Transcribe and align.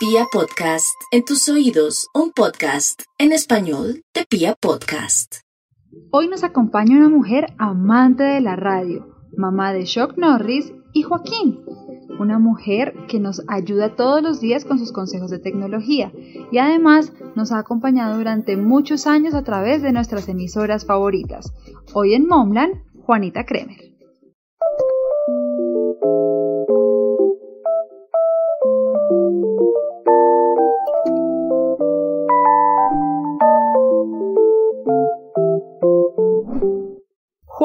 Pia 0.00 0.24
Podcast, 0.32 0.98
en 1.10 1.26
tus 1.26 1.46
oídos, 1.50 2.08
un 2.14 2.30
podcast 2.30 3.02
en 3.18 3.32
español 3.32 4.02
de 4.14 4.24
Pia 4.24 4.54
Podcast. 4.58 5.40
Hoy 6.10 6.26
nos 6.26 6.42
acompaña 6.42 6.96
una 6.96 7.10
mujer 7.10 7.52
amante 7.58 8.22
de 8.22 8.40
la 8.40 8.56
radio, 8.56 9.14
mamá 9.36 9.74
de 9.74 9.84
Shock 9.84 10.16
Norris 10.16 10.72
y 10.94 11.02
Joaquín, 11.02 11.60
una 12.18 12.38
mujer 12.38 12.94
que 13.08 13.20
nos 13.20 13.42
ayuda 13.46 13.94
todos 13.94 14.22
los 14.22 14.40
días 14.40 14.64
con 14.64 14.78
sus 14.78 14.90
consejos 14.90 15.30
de 15.30 15.38
tecnología 15.38 16.10
y 16.50 16.56
además 16.56 17.12
nos 17.36 17.52
ha 17.52 17.58
acompañado 17.58 18.16
durante 18.16 18.56
muchos 18.56 19.06
años 19.06 19.34
a 19.34 19.44
través 19.44 19.82
de 19.82 19.92
nuestras 19.92 20.30
emisoras 20.30 20.86
favoritas. 20.86 21.52
Hoy 21.92 22.14
en 22.14 22.26
Momland, 22.26 22.84
Juanita 23.02 23.44
Kremer. 23.44 23.89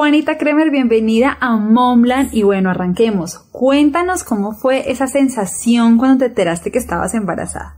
Juanita 0.06 0.38
Kremer, 0.38 0.70
bienvenida 0.70 1.36
a 1.40 1.56
Momland 1.56 2.32
y 2.32 2.44
bueno, 2.44 2.70
arranquemos. 2.70 3.40
Cuéntanos 3.50 4.22
cómo 4.22 4.52
fue 4.52 4.88
esa 4.88 5.08
sensación 5.08 5.98
cuando 5.98 6.18
te 6.18 6.26
enteraste 6.26 6.70
que 6.70 6.78
estabas 6.78 7.12
embarazada. 7.14 7.74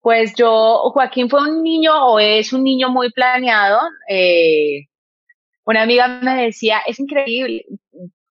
Pues 0.00 0.32
yo, 0.34 0.78
Joaquín 0.94 1.28
fue 1.28 1.42
un 1.42 1.62
niño 1.62 1.92
o 2.06 2.18
es 2.18 2.54
un 2.54 2.64
niño 2.64 2.88
muy 2.88 3.12
planeado. 3.12 3.78
Eh, 4.08 4.86
una 5.66 5.82
amiga 5.82 6.08
me 6.08 6.44
decía, 6.44 6.78
es 6.86 6.98
increíble, 6.98 7.66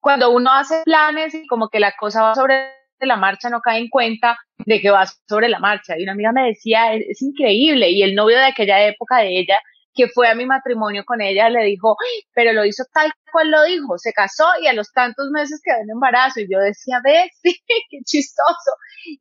cuando 0.02 0.30
uno 0.32 0.52
hace 0.52 0.82
planes 0.84 1.34
y 1.34 1.48
como 1.48 1.70
que 1.70 1.80
la 1.80 1.94
cosa 1.98 2.24
va 2.24 2.36
sobre 2.36 2.72
la 3.00 3.16
marcha, 3.16 3.50
no 3.50 3.62
cae 3.62 3.80
en 3.80 3.88
cuenta 3.88 4.38
de 4.58 4.82
que 4.82 4.90
va 4.90 5.06
sobre 5.30 5.48
la 5.48 5.60
marcha. 5.60 5.98
Y 5.98 6.04
una 6.04 6.12
amiga 6.12 6.34
me 6.34 6.48
decía, 6.48 6.94
es 6.94 7.22
increíble. 7.22 7.90
Y 7.90 8.04
el 8.04 8.16
novio 8.16 8.36
de 8.36 8.48
aquella 8.48 8.86
época 8.86 9.20
de 9.20 9.40
ella 9.40 9.60
que 9.94 10.08
fue 10.08 10.28
a 10.28 10.36
mi 10.36 10.46
matrimonio 10.46 11.04
con 11.06 11.22
ella, 11.22 11.50
le 11.50 11.64
dijo, 11.66 11.96
pero 12.34 12.54
lo 12.54 12.66
hizo 12.66 12.84
tal 12.94 13.12
cual 13.32 13.52
lo 13.52 13.64
dijo, 13.64 13.98
se 13.98 14.14
casó 14.14 14.46
y 14.62 14.68
a 14.68 14.74
los 14.74 14.92
tantos 14.92 15.30
meses 15.32 15.62
quedó 15.64 15.78
en 15.82 15.92
embarazo. 15.92 16.40
Y 16.40 16.48
yo 16.52 16.60
decía, 16.60 17.00
ves, 17.04 17.30
sí, 17.44 17.56
qué 17.68 18.00
chistoso. 18.06 18.72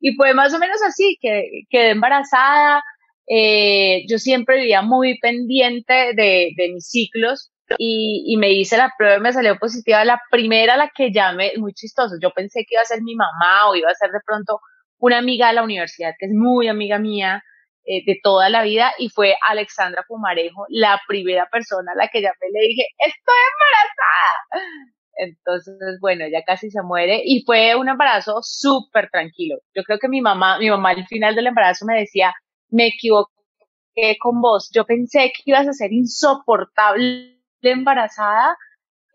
Y 0.01 0.15
fue 0.15 0.33
más 0.33 0.53
o 0.53 0.59
menos 0.59 0.81
así, 0.83 1.17
que 1.21 1.63
quedé 1.69 1.91
embarazada. 1.91 2.83
Eh, 3.27 4.03
yo 4.09 4.17
siempre 4.17 4.57
vivía 4.57 4.81
muy 4.81 5.17
pendiente 5.19 6.13
de, 6.15 6.49
de 6.57 6.71
mis 6.73 6.89
ciclos 6.89 7.51
y, 7.77 8.25
y, 8.27 8.35
me 8.35 8.51
hice 8.51 8.75
la 8.75 8.91
prueba 8.97 9.17
y 9.17 9.21
me 9.21 9.33
salió 9.33 9.57
positiva. 9.57 10.03
La 10.03 10.21
primera, 10.29 10.75
la 10.75 10.91
que 10.93 11.11
llamé, 11.11 11.53
muy 11.57 11.73
chistoso. 11.73 12.15
Yo 12.21 12.31
pensé 12.31 12.65
que 12.67 12.75
iba 12.75 12.81
a 12.81 12.85
ser 12.85 13.01
mi 13.01 13.15
mamá 13.15 13.69
o 13.69 13.75
iba 13.75 13.89
a 13.89 13.95
ser 13.95 14.11
de 14.11 14.19
pronto 14.25 14.59
una 14.97 15.17
amiga 15.17 15.47
de 15.47 15.53
la 15.53 15.63
universidad, 15.63 16.13
que 16.19 16.27
es 16.27 16.33
muy 16.33 16.67
amiga 16.67 16.99
mía 16.99 17.41
eh, 17.85 18.03
de 18.05 18.19
toda 18.23 18.49
la 18.49 18.63
vida 18.63 18.93
y 18.97 19.09
fue 19.09 19.35
Alexandra 19.47 20.05
Pumarejo, 20.07 20.65
la 20.69 21.01
primera 21.07 21.47
persona 21.51 21.91
a 21.93 21.97
la 21.97 22.07
que 22.07 22.21
llamé 22.21 22.47
le 22.53 22.67
dije, 22.67 22.85
estoy 22.97 23.35
embarazada. 23.53 24.79
Entonces, 25.15 25.99
bueno, 26.01 26.25
ya 26.31 26.43
casi 26.43 26.71
se 26.71 26.81
muere 26.81 27.21
y 27.23 27.43
fue 27.45 27.75
un 27.75 27.89
embarazo 27.89 28.39
súper 28.41 29.09
tranquilo. 29.11 29.57
Yo 29.75 29.83
creo 29.83 29.99
que 29.99 30.07
mi 30.07 30.21
mamá, 30.21 30.57
mi 30.59 30.69
mamá 30.69 30.91
al 30.91 31.05
final 31.07 31.35
del 31.35 31.47
embarazo 31.47 31.85
me 31.85 31.99
decía, 31.99 32.33
me 32.69 32.87
equivoqué 32.87 34.17
con 34.19 34.41
vos, 34.41 34.71
yo 34.73 34.85
pensé 34.85 35.31
que 35.35 35.43
ibas 35.45 35.67
a 35.67 35.73
ser 35.73 35.93
insoportable 35.93 37.37
embarazada, 37.61 38.57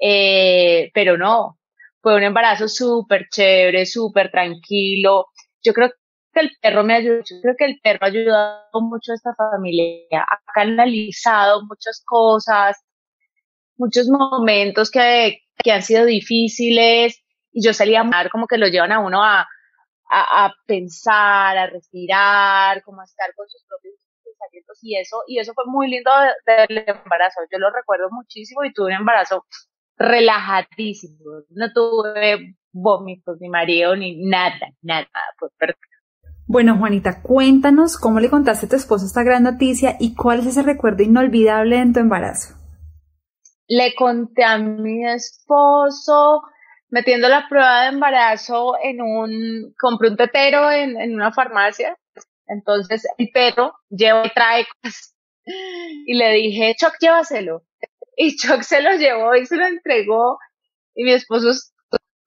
eh, 0.00 0.91
pero 0.94 1.16
no, 1.16 1.58
fue 2.00 2.16
un 2.16 2.22
embarazo 2.22 2.69
súper 2.69 3.28
chévere, 3.30 3.86
súper 3.86 4.30
tranquilo. 4.30 5.27
Yo 5.62 5.72
creo 5.72 5.91
el 6.34 6.50
perro 6.60 6.84
me 6.84 6.94
ayudó, 6.94 7.18
yo 7.18 7.40
creo 7.42 7.54
que 7.56 7.64
el 7.64 7.80
perro 7.82 7.98
ha 8.02 8.08
ayudado 8.08 8.80
mucho 8.80 9.12
a 9.12 9.14
esta 9.14 9.34
familia, 9.34 10.22
ha 10.22 10.40
canalizado 10.54 11.62
muchas 11.66 12.02
cosas, 12.04 12.76
muchos 13.76 14.08
momentos 14.08 14.91
que, 14.91 15.41
que 15.62 15.72
han 15.72 15.82
sido 15.82 16.04
difíciles. 16.04 17.22
Y 17.53 17.64
yo 17.64 17.72
salía 17.72 18.00
a 18.00 18.04
mar 18.04 18.30
como 18.30 18.47
que 18.47 18.58
lo 18.58 18.69
llevan 18.69 18.92
a 18.92 19.00
uno 19.00 19.25
a, 19.25 19.48
a, 20.10 20.54
pensar, 20.66 21.58
a 21.58 21.66
respirar, 21.66 22.82
como 22.82 23.00
a 23.00 23.04
estar 23.04 23.34
con 23.34 23.48
sus 23.48 23.64
propios 23.66 23.94
pensamientos 24.24 24.78
y 24.82 24.97
eso, 24.97 25.22
y 25.26 25.38
eso 25.38 25.53
fue 25.54 25.64
muy 25.66 25.88
lindo 25.88 26.10
del 26.47 26.78
embarazo, 26.78 27.41
yo 27.50 27.58
lo 27.58 27.70
recuerdo 27.70 28.08
muchísimo 28.10 28.64
y 28.64 28.72
tuve 28.72 28.88
un 28.88 29.00
embarazo 29.00 29.47
relajadísimo, 29.97 31.42
no 31.50 31.72
tuve 31.72 32.54
vómitos, 32.72 33.38
ni 33.41 33.48
mareo, 33.48 33.97
ni 33.97 34.24
nada, 34.24 34.69
nada, 34.82 35.08
fue 35.38 35.48
perfecto. 35.58 35.88
Bueno, 36.50 36.78
Juanita, 36.78 37.20
cuéntanos 37.20 37.98
cómo 37.98 38.20
le 38.20 38.31
contaste 38.31 38.64
a 38.64 38.69
tu 38.70 38.76
esposo 38.76 39.04
esta 39.04 39.22
gran 39.22 39.42
noticia 39.42 39.97
y 40.00 40.14
cuál 40.14 40.41
es 40.41 40.47
ese 40.47 40.62
recuerdo 40.62 41.03
inolvidable 41.03 41.76
en 41.76 41.92
tu 41.92 42.00
embarazo. 42.00 42.54
Le 43.66 43.94
conté 43.94 44.44
a 44.44 44.56
mi 44.56 45.06
esposo 45.06 46.41
metiendo 46.88 47.28
la 47.28 47.47
prueba 47.50 47.82
de 47.82 47.88
embarazo 47.88 48.76
en 48.82 49.03
un, 49.03 49.75
compré 49.78 50.09
un 50.09 50.16
tetero 50.16 50.70
en, 50.70 50.98
en 50.98 51.14
una 51.14 51.32
farmacia. 51.32 51.98
Entonces 52.47 53.06
el 53.19 53.28
perro 53.28 53.75
lleva 53.91 54.26
y 54.26 54.30
trae 54.30 54.66
cosas. 54.82 55.15
Y 56.06 56.15
le 56.15 56.32
dije, 56.32 56.75
Chuck, 56.78 56.94
llévaselo. 56.98 57.62
Y 58.16 58.36
Chuck 58.36 58.62
se 58.62 58.80
lo 58.80 58.92
llevó 58.97 59.34
y 59.34 59.44
se 59.44 59.56
lo 59.56 59.66
entregó. 59.66 60.38
Y 60.94 61.04
mi 61.04 61.12
esposo 61.12 61.50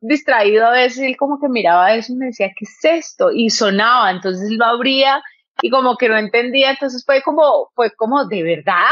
distraído 0.01 0.65
a 0.65 0.71
veces, 0.71 1.03
él 1.03 1.15
como 1.15 1.39
que 1.39 1.47
miraba 1.47 1.93
eso 1.93 2.11
y 2.11 2.17
me 2.17 2.27
decía, 2.27 2.49
¿qué 2.49 2.65
es 2.65 2.79
esto? 2.83 3.31
Y 3.31 3.49
sonaba, 3.49 4.11
entonces 4.11 4.49
lo 4.51 4.65
abría 4.65 5.21
y 5.61 5.69
como 5.69 5.95
que 5.95 6.09
no 6.09 6.17
entendía, 6.17 6.71
entonces 6.71 7.03
fue 7.05 7.21
como, 7.21 7.69
fue 7.75 7.91
como, 7.95 8.25
¿de 8.25 8.43
verdad? 8.43 8.91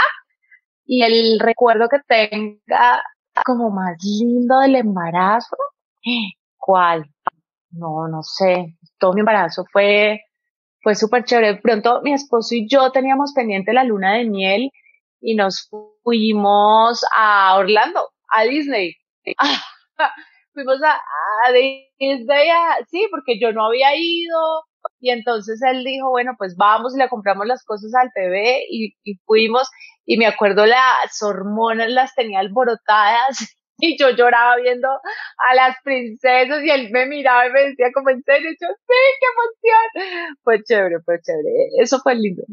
Y 0.86 1.04
el 1.04 1.40
recuerdo 1.40 1.90
que 1.90 2.00
tenga 2.08 3.04
como 3.46 3.72
más 3.72 3.98
lindo 4.04 4.60
del 4.60 4.76
embarazo, 4.76 5.58
¿cuál? 6.58 7.06
No, 7.72 8.08
no 8.08 8.24
sé, 8.24 8.78
todo 9.00 9.14
mi 9.14 9.22
embarazo 9.22 9.66
fue, 9.72 10.22
fue 10.82 10.96
súper 10.96 11.24
chévere. 11.24 11.58
Pronto 11.62 12.02
mi 12.04 12.14
esposo 12.14 12.56
y 12.56 12.68
yo 12.68 12.92
teníamos 12.92 13.34
pendiente 13.34 13.74
la 13.74 13.84
luna 13.84 14.14
de 14.14 14.26
miel 14.26 14.72
y 15.22 15.36
nos 15.36 15.70
fuimos 16.04 17.04
a 17.18 17.56
Orlando, 17.58 18.10
a 18.30 18.44
Disney. 18.44 18.96
fuimos 20.54 20.82
a, 20.84 20.94
a 20.94 21.52
Disney, 21.52 22.50
sí, 22.90 23.08
porque 23.12 23.40
yo 23.40 23.52
no 23.52 23.68
había 23.68 23.96
ido, 23.96 24.64
y 25.00 25.12
entonces 25.12 25.62
él 25.62 25.84
dijo, 25.84 26.10
bueno, 26.10 26.34
pues 26.38 26.56
vamos 26.58 26.96
y 26.96 27.00
le 27.00 27.10
compramos 27.10 27.46
las 27.48 27.64
cosas 27.64 27.92
al 27.96 28.12
bebé 28.16 28.66
y, 28.70 28.96
y, 29.04 29.16
fuimos 29.26 29.70
y 30.06 30.18
me 30.18 30.26
acuerdo 30.26 30.66
las 30.66 31.22
hormonas 31.22 31.90
las 31.90 32.14
tenía 32.16 32.40
alborotadas 32.40 33.56
y 33.78 33.98
yo 33.98 34.10
lloraba 34.10 34.58
viendo 34.58 34.88
a 34.90 35.56
las 35.56 35.78
princesas 35.84 36.64
y 36.64 36.70
él 36.70 36.90
me 36.92 37.06
miraba 37.06 37.48
y 37.48 37.52
me 37.52 37.62
decía 37.62 37.88
como 37.94 38.10
en 38.10 38.24
serio, 38.24 38.50
yo 38.52 38.68
sí, 38.68 38.96
qué 39.20 40.04
emoción. 40.04 40.38
Fue 40.44 40.64
chévere, 40.64 41.00
fue 41.06 41.20
chévere, 41.22 41.70
eso 41.82 42.00
fue 42.00 42.16
lindo. 42.16 42.44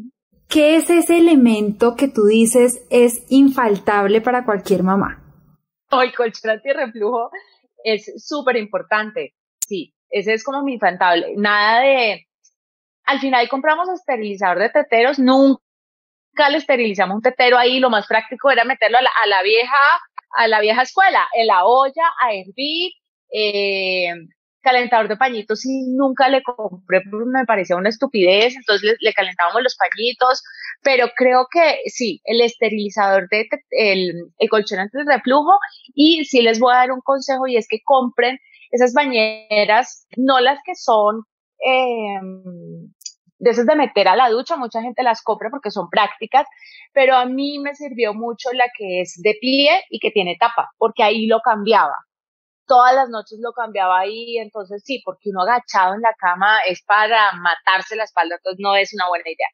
¿Qué 0.47 0.77
es 0.77 0.89
ese 0.89 1.17
elemento 1.17 1.95
que 1.97 2.07
tú 2.07 2.25
dices 2.25 2.85
es 2.89 3.25
infaltable 3.29 4.21
para 4.21 4.45
cualquier 4.45 4.83
mamá? 4.83 5.21
Hoy 5.91 6.11
colchón 6.13 6.61
reflujo 6.63 7.31
es 7.83 8.11
súper 8.25 8.57
importante. 8.57 9.33
Sí, 9.67 9.93
ese 10.09 10.33
es 10.33 10.43
como 10.43 10.63
mi 10.63 10.73
infantable. 10.73 11.33
Nada 11.35 11.81
de, 11.81 12.27
al 13.05 13.19
final 13.19 13.47
compramos 13.49 13.89
esterilizador 13.89 14.59
de 14.59 14.69
teteros, 14.69 15.19
nunca 15.19 15.61
le 16.49 16.57
esterilizamos 16.57 17.15
un 17.15 17.21
tetero 17.21 17.57
ahí, 17.57 17.79
lo 17.79 17.89
más 17.89 18.07
práctico 18.07 18.51
era 18.51 18.63
meterlo 18.63 18.97
a 18.97 19.01
la, 19.01 19.09
a 19.23 19.27
la 19.27 19.43
vieja, 19.43 19.77
a 20.37 20.47
la 20.47 20.59
vieja 20.61 20.81
escuela, 20.81 21.27
en 21.35 21.47
la 21.47 21.65
olla, 21.65 22.13
a 22.21 22.33
hervir, 22.33 22.91
eh, 23.33 24.11
calentador 24.67 25.07
de 25.07 25.15
pañitos 25.15 25.65
y 25.65 25.87
nunca 25.95 26.27
le 26.27 26.43
compré, 26.43 27.01
me 27.05 27.45
parecía 27.45 27.77
una 27.77 27.87
estupidez, 27.87 28.55
entonces 28.57 28.83
le, 28.83 28.95
le, 28.99 29.13
calentábamos 29.13 29.63
los 29.63 29.77
pañitos, 29.77 30.43
pero 30.83 31.07
creo 31.15 31.47
que 31.49 31.79
sí, 31.85 32.21
el 32.25 32.41
esterilizador 32.41 33.29
de 33.29 33.47
el, 33.71 34.13
el 34.37 34.49
colchón 34.49 34.79
anti 34.79 34.97
reflujo 35.05 35.53
y 35.95 36.25
sí 36.25 36.41
les 36.41 36.59
voy 36.59 36.73
a 36.73 36.79
dar 36.79 36.91
un 36.91 36.99
consejo 37.01 37.47
y 37.47 37.55
es 37.55 37.67
que 37.69 37.79
compren 37.83 38.39
esas 38.71 38.93
bañeras, 38.93 40.05
no 40.17 40.41
las 40.41 40.59
que 40.65 40.75
son 40.75 41.23
eh, 41.65 42.19
de 43.39 43.49
esas 43.49 43.65
de 43.65 43.75
meter 43.75 44.09
a 44.09 44.17
la 44.17 44.29
ducha, 44.29 44.57
mucha 44.57 44.81
gente 44.81 45.01
las 45.01 45.21
compra 45.21 45.49
porque 45.49 45.71
son 45.71 45.89
prácticas, 45.89 46.45
pero 46.91 47.15
a 47.15 47.25
mí 47.25 47.59
me 47.59 47.73
sirvió 47.73 48.13
mucho 48.13 48.51
la 48.51 48.65
que 48.77 49.01
es 49.01 49.13
de 49.23 49.37
pie 49.39 49.81
y 49.89 49.99
que 49.99 50.11
tiene 50.11 50.35
tapa, 50.37 50.71
porque 50.77 51.03
ahí 51.03 51.25
lo 51.25 51.39
cambiaba 51.39 51.95
todas 52.67 52.93
las 52.93 53.09
noches 53.09 53.39
lo 53.41 53.53
cambiaba 53.53 53.99
ahí, 53.99 54.37
entonces 54.37 54.83
sí, 54.85 55.01
porque 55.03 55.29
uno 55.29 55.41
agachado 55.41 55.95
en 55.95 56.01
la 56.01 56.13
cama 56.13 56.59
es 56.67 56.83
para 56.83 57.31
matarse 57.33 57.95
la 57.95 58.03
espalda, 58.03 58.35
entonces 58.35 58.59
no 58.61 58.75
es 58.75 58.93
una 58.93 59.07
buena 59.07 59.25
idea. 59.25 59.47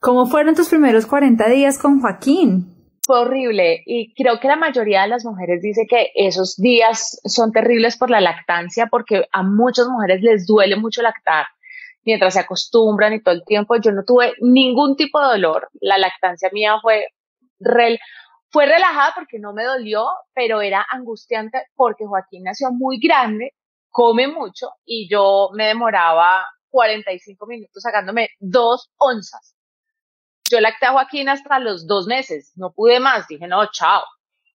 ¿Cómo 0.00 0.26
fueron 0.26 0.54
tus 0.54 0.68
primeros 0.68 1.06
40 1.06 1.48
días 1.48 1.78
con 1.78 2.00
Joaquín? 2.00 2.74
Fue 3.04 3.20
horrible 3.20 3.82
y 3.86 4.14
creo 4.14 4.38
que 4.38 4.48
la 4.48 4.56
mayoría 4.56 5.02
de 5.02 5.08
las 5.08 5.24
mujeres 5.24 5.62
dice 5.62 5.86
que 5.88 6.12
esos 6.14 6.56
días 6.56 7.18
son 7.24 7.52
terribles 7.52 7.96
por 7.96 8.10
la 8.10 8.20
lactancia 8.20 8.86
porque 8.88 9.24
a 9.32 9.42
muchas 9.42 9.88
mujeres 9.88 10.20
les 10.22 10.46
duele 10.46 10.76
mucho 10.76 11.02
lactar. 11.02 11.46
mientras 12.04 12.34
se 12.34 12.40
acostumbran 12.40 13.12
y 13.12 13.22
todo 13.22 13.34
el 13.34 13.44
tiempo, 13.44 13.76
yo 13.76 13.92
no 13.92 14.02
tuve 14.02 14.32
ningún 14.40 14.96
tipo 14.96 15.20
de 15.20 15.26
dolor. 15.26 15.68
La 15.80 15.98
lactancia 15.98 16.48
mía 16.52 16.76
fue, 16.80 17.08
fue 18.50 18.66
relajada 18.66 19.12
porque 19.14 19.38
no 19.38 19.52
me 19.52 19.64
dolió, 19.64 20.06
pero 20.34 20.60
era 20.60 20.86
angustiante 20.90 21.64
porque 21.74 22.06
Joaquín 22.06 22.44
nació 22.44 22.70
muy 22.70 22.98
grande, 22.98 23.52
come 23.90 24.28
mucho 24.28 24.70
y 24.84 25.08
yo 25.10 25.50
me 25.54 25.66
demoraba 25.66 26.46
45 26.70 27.46
minutos 27.46 27.82
sacándome 27.82 28.30
dos 28.38 28.90
onzas. 28.96 29.54
Yo 30.50 30.60
lacté 30.60 30.86
a 30.86 30.92
Joaquín 30.92 31.28
hasta 31.28 31.58
los 31.58 31.86
dos 31.86 32.06
meses, 32.06 32.52
no 32.56 32.72
pude 32.72 33.00
más, 33.00 33.28
dije, 33.28 33.46
no, 33.46 33.66
chao. 33.70 34.02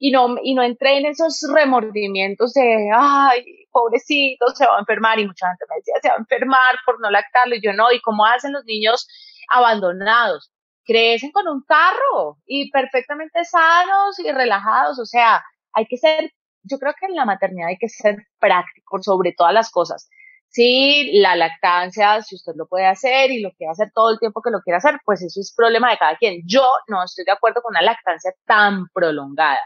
Y 0.03 0.13
no, 0.13 0.37
y 0.43 0.55
no 0.55 0.63
entré 0.63 0.97
en 0.97 1.07
esos 1.07 1.41
remordimientos 1.53 2.55
de, 2.55 2.89
ay, 2.95 3.45
pobrecito, 3.71 4.47
se 4.55 4.67
va 4.67 4.77
a 4.77 4.81
enfermar. 4.81 5.19
Y 5.19 5.27
mucha 5.27 5.47
gente 5.49 5.67
me 5.69 5.77
decía, 5.77 5.95
se 6.01 6.09
va 6.09 6.15
a 6.15 6.19
enfermar 6.19 6.77
por 6.87 6.99
no 7.01 7.11
lactarlo. 7.11 7.55
Y 7.55 7.61
yo 7.61 7.75
no, 7.75 7.93
¿y 7.93 8.01
cómo 8.01 8.25
hacen 8.25 8.55
los 8.55 8.65
niños 8.65 9.07
abandonados? 9.51 10.51
Crecen 10.85 11.31
con 11.33 11.47
un 11.49 11.63
carro 11.63 12.39
y 12.47 12.71
perfectamente 12.71 13.45
sanos 13.45 14.19
y 14.19 14.31
relajados. 14.33 14.99
O 14.99 15.07
sea, 15.07 15.43
hay 15.73 15.87
que 15.87 15.97
ser, 15.97 16.33
yo 16.63 16.79
creo 16.79 16.95
que 16.99 17.07
en 17.07 17.15
la 17.17 17.25
maternidad 17.25 17.69
hay 17.69 17.79
que 17.79 17.89
ser 17.89 18.17
práctico 18.39 19.03
sobre 19.03 19.33
todas 19.37 19.55
las 19.55 19.71
cosas. 19.71 20.09
Sí, 20.53 21.13
la 21.21 21.37
lactancia, 21.37 22.23
si 22.23 22.35
usted 22.35 22.55
lo 22.57 22.67
puede 22.67 22.85
hacer 22.87 23.31
y 23.31 23.41
lo 23.41 23.53
quiere 23.53 23.71
hacer 23.71 23.93
todo 23.95 24.11
el 24.11 24.19
tiempo 24.19 24.43
que 24.43 24.51
lo 24.51 24.61
quiera 24.63 24.79
hacer, 24.79 24.99
pues 25.05 25.23
eso 25.23 25.41
es 25.41 25.55
problema 25.57 25.91
de 25.91 25.99
cada 25.99 26.17
quien. 26.17 26.43
Yo 26.45 26.65
no 26.89 27.05
estoy 27.05 27.25
de 27.25 27.31
acuerdo 27.33 27.63
con 27.63 27.71
una 27.73 27.83
lactancia 27.83 28.33
tan 28.47 28.89
prolongada. 28.93 29.61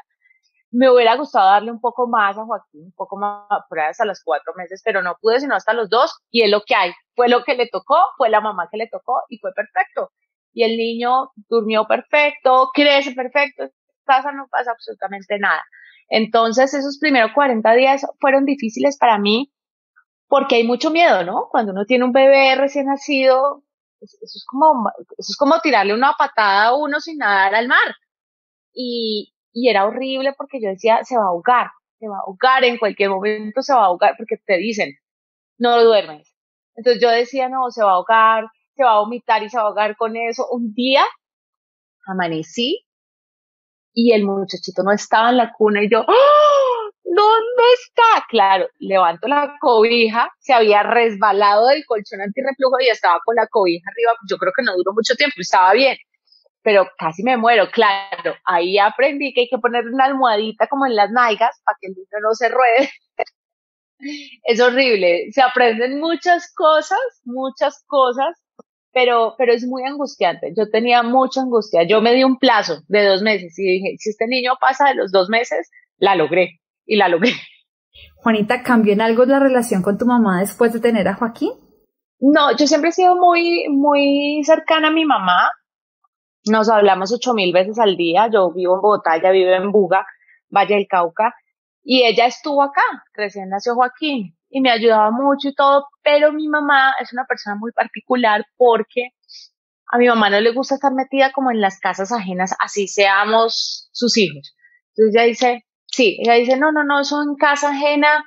Me 0.71 0.91
hubiera 0.91 1.17
gustado 1.17 1.49
darle 1.49 1.71
un 1.71 1.81
poco 1.81 2.07
más 2.07 2.37
a 2.37 2.45
Joaquín, 2.45 2.87
un 2.87 2.93
poco 2.93 3.17
más 3.17 3.47
hasta 3.89 4.05
los 4.05 4.23
cuatro 4.23 4.53
meses, 4.57 4.83
pero 4.85 5.01
no 5.03 5.17
pude 5.23 5.41
sino 5.41 5.55
hasta 5.55 5.73
los 5.73 5.89
dos 5.89 6.19
y 6.31 6.43
es 6.45 6.51
lo 6.51 6.63
que 6.67 6.75
hay. 6.75 6.93
Fue 7.17 7.29
lo 7.29 7.45
que 7.45 7.55
le 7.55 7.69
tocó, 7.69 7.97
fue 8.19 8.29
la 8.29 8.43
mamá 8.43 8.69
que 8.71 8.77
le 8.77 8.89
tocó 8.89 9.23
y 9.31 9.39
fue 9.39 9.53
perfecto. 9.55 10.11
Y 10.55 10.63
el 10.63 10.77
niño 10.77 11.33
durmió 11.49 11.85
perfecto, 11.87 12.71
crece 12.73 13.13
perfecto, 13.13 13.71
pasa, 14.05 14.33
no 14.33 14.47
pasa 14.49 14.71
absolutamente 14.71 15.39
nada. 15.39 15.63
Entonces 16.09 16.73
esos 16.75 16.99
primeros 16.99 17.33
40 17.35 17.75
días 17.75 18.07
fueron 18.21 18.45
difíciles 18.45 18.97
para 18.99 19.19
mí 19.19 19.53
porque 20.29 20.57
hay 20.57 20.65
mucho 20.65 20.91
miedo, 20.91 21.25
¿no? 21.25 21.49
Cuando 21.51 21.73
uno 21.73 21.85
tiene 21.85 22.05
un 22.05 22.13
bebé 22.13 22.55
recién 22.57 22.87
nacido, 22.87 23.63
eso 24.01 24.19
es 24.23 24.45
como, 24.47 24.91
eso 25.19 25.31
es 25.31 25.37
como 25.37 25.61
tirarle 25.61 25.95
una 25.95 26.15
patada 26.19 26.67
a 26.69 26.77
uno 26.77 27.01
sin 27.01 27.19
nadar 27.19 27.55
al 27.55 27.69
mar. 27.69 27.97
Y, 28.73 29.35
y 29.53 29.69
era 29.69 29.87
horrible 29.87 30.35
porque 30.37 30.61
yo 30.61 30.69
decía, 30.69 31.05
se 31.05 31.17
va 31.17 31.25
a 31.25 31.29
ahogar, 31.29 31.69
se 31.99 32.09
va 32.09 32.17
a 32.17 32.21
ahogar, 32.27 32.65
en 32.65 32.79
cualquier 32.79 33.11
momento 33.11 33.63
se 33.63 33.73
va 33.73 33.83
a 33.83 33.87
ahogar, 33.87 34.15
porque 34.17 34.37
te 34.45 34.59
dicen, 34.59 34.95
no 35.59 35.83
duermes. 35.83 36.35
Entonces 36.75 37.01
yo 37.01 37.11
decía, 37.11 37.49
no, 37.49 37.71
se 37.71 37.85
va 37.85 37.93
a 37.93 37.95
ahogar, 37.95 38.45
se 38.77 38.85
va 38.85 38.97
a 38.97 39.01
vomitar 39.01 39.43
y 39.43 39.51
se 39.51 39.57
va 39.57 39.65
a 39.65 39.67
ahogar 39.67 39.97
con 39.97 40.17
eso. 40.17 40.47
Un 40.51 40.75
día 40.75 41.05
amanecí 42.07 42.85
y 43.93 44.13
el 44.13 44.25
muchachito 44.25 44.83
no 44.83 44.93
estaba 44.93 45.31
en 45.31 45.37
la 45.39 45.53
cuna 45.53 45.83
y 45.83 45.91
yo, 45.91 46.01
¡Oh! 46.01 46.91
¿dónde 47.05 47.63
está? 47.75 48.27
Claro, 48.29 48.69
levanto 48.79 49.29
la 49.29 49.55
cobija, 49.61 50.31
se 50.41 50.53
había 50.53 50.83
resbalado 50.83 51.69
del 51.69 51.85
colchón 51.87 52.21
antirreflujo 52.21 52.81
y 52.81 52.89
estaba 52.89 53.21
con 53.25 53.37
la 53.37 53.47
cobija 53.47 53.89
arriba. 53.91 54.13
Yo 54.29 54.37
creo 54.37 54.53
que 54.57 54.65
no 54.65 54.75
duró 54.77 54.93
mucho 54.93 55.15
tiempo, 55.15 55.37
estaba 55.39 55.73
bien 55.73 55.97
pero 56.65 56.89
casi 56.99 57.23
me 57.23 57.37
muero, 57.37 57.71
claro. 57.71 58.35
Ahí 58.47 58.79
aprendí 58.79 59.35
que 59.35 59.43
hay 59.43 59.49
que 59.49 59.59
poner 59.59 59.87
una 59.87 60.07
almohadita 60.07 60.67
como 60.67 60.87
en 60.87 60.97
las 60.97 61.11
nalgas 61.11 61.61
para 61.63 61.77
que 61.79 61.89
el 61.89 61.95
niño 61.95 62.19
no 62.23 62.33
se 62.33 62.49
ruede. 62.49 62.91
es 64.45 64.61
horrible. 64.61 65.31
Se 65.33 65.43
aprenden 65.43 66.01
muchas 66.01 66.53
cosas, 66.55 66.99
muchas 67.25 67.85
cosas, 67.87 68.43
pero, 68.95 69.35
pero 69.37 69.53
es 69.53 69.67
muy 69.67 69.83
angustiante. 69.85 70.55
Yo 70.57 70.71
tenía 70.71 71.03
mucha 71.03 71.43
angustia. 71.43 71.83
Yo 71.87 72.01
me 72.01 72.15
di 72.15 72.23
un 72.23 72.39
plazo 72.39 72.83
de 72.87 73.05
dos 73.05 73.23
meses 73.23 73.59
y 73.59 73.65
dije, 73.65 73.97
si 73.99 74.11
este 74.11 74.27
niño 74.29 74.53
pasa 74.61 74.89
de 74.89 74.95
los 74.95 75.11
dos 75.11 75.29
meses, 75.29 75.69
la 75.99 76.15
logré 76.15 76.61
y 76.87 76.97
la 76.97 77.09
logré. 77.09 77.33
Juanita, 78.17 78.63
¿cambió 78.63 78.93
en 78.93 79.01
algo 79.01 79.25
la 79.25 79.41
relación 79.41 79.83
con 79.83 79.99
tu 79.99 80.07
mamá 80.07 80.41
después 80.41 80.73
de 80.73 80.81
tener 80.81 81.09
a 81.09 81.15
Joaquín? 81.15 81.53
No, 82.21 82.57
yo 82.57 82.67
siempre 82.67 82.91
he 82.91 82.93
sido 82.93 83.17
muy, 83.17 83.69
muy 83.69 84.43
cercana 84.45 84.89
a 84.89 84.93
mi 84.93 85.05
mamá. 85.05 85.51
Nos 86.47 86.69
hablamos 86.69 87.13
ocho 87.13 87.35
mil 87.35 87.53
veces 87.53 87.79
al 87.79 87.97
día. 87.97 88.29
Yo 88.33 88.53
vivo 88.53 88.77
en 88.77 88.81
Bogotá, 88.81 89.17
ella 89.17 89.31
vive 89.31 89.57
en 89.57 89.73
Buga, 89.73 90.07
Valle 90.49 90.77
del 90.77 90.87
Cauca, 90.89 91.35
y 91.83 92.05
ella 92.05 92.27
estuvo 92.27 92.63
acá. 92.63 92.83
Recién 93.13 93.49
nació 93.49 93.75
Joaquín 93.75 94.37
y 94.55 94.61
me 94.61 94.71
ayudaba 94.71 95.11
mucho 95.11 95.49
y 95.49 95.55
todo, 95.55 95.89
pero 96.05 96.33
mi 96.33 96.47
mamá 96.47 96.95
es 97.01 97.13
una 97.13 97.25
persona 97.25 97.57
muy 97.57 97.73
particular 97.73 98.47
porque 98.57 99.09
a 99.91 99.99
mi 99.99 100.07
mamá 100.07 100.31
no 100.31 100.41
le 100.41 100.53
gusta 100.53 100.77
estar 100.77 100.93
metida 100.95 101.33
como 101.33 101.51
en 101.51 101.61
las 101.61 101.81
casas 101.81 102.13
ajenas, 102.13 102.55
así 102.61 102.87
seamos 102.87 103.89
sus 103.91 104.17
hijos. 104.17 104.55
Entonces 104.91 105.13
ella 105.13 105.27
dice, 105.27 105.65
sí, 105.87 106.19
ella 106.23 106.35
dice, 106.35 106.57
no, 106.57 106.71
no, 106.71 106.85
no, 106.85 107.01
eso 107.01 107.21
en 107.21 107.35
casa 107.35 107.71
ajena, 107.71 108.25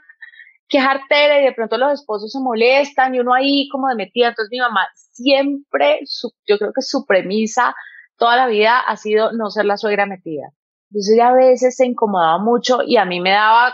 que 0.67 0.79
y 0.79 1.43
de 1.45 1.53
pronto 1.55 1.77
los 1.77 1.93
esposos 1.93 2.29
se 2.29 2.41
molestan 2.41 3.15
y 3.15 3.21
uno 3.21 3.33
ahí 3.33 3.69
como 3.69 3.87
de 3.87 3.95
metida. 3.95 4.27
Entonces 4.27 4.51
mi 4.51 4.59
mamá 4.59 4.85
siempre, 5.13 6.01
yo 6.45 6.57
creo 6.57 6.73
que 6.75 6.81
su 6.81 7.05
premisa 7.05 7.73
toda 8.17 8.35
la 8.35 8.47
vida 8.47 8.81
ha 8.81 8.97
sido 8.97 9.31
no 9.31 9.49
ser 9.49 9.63
la 9.63 9.77
suegra 9.77 10.05
metida. 10.05 10.49
Entonces 10.89 11.15
ella 11.15 11.29
a 11.29 11.33
veces 11.33 11.77
se 11.77 11.85
incomodaba 11.85 12.37
mucho 12.39 12.79
y 12.85 12.97
a 12.97 13.05
mí 13.05 13.21
me 13.21 13.29
daba 13.29 13.73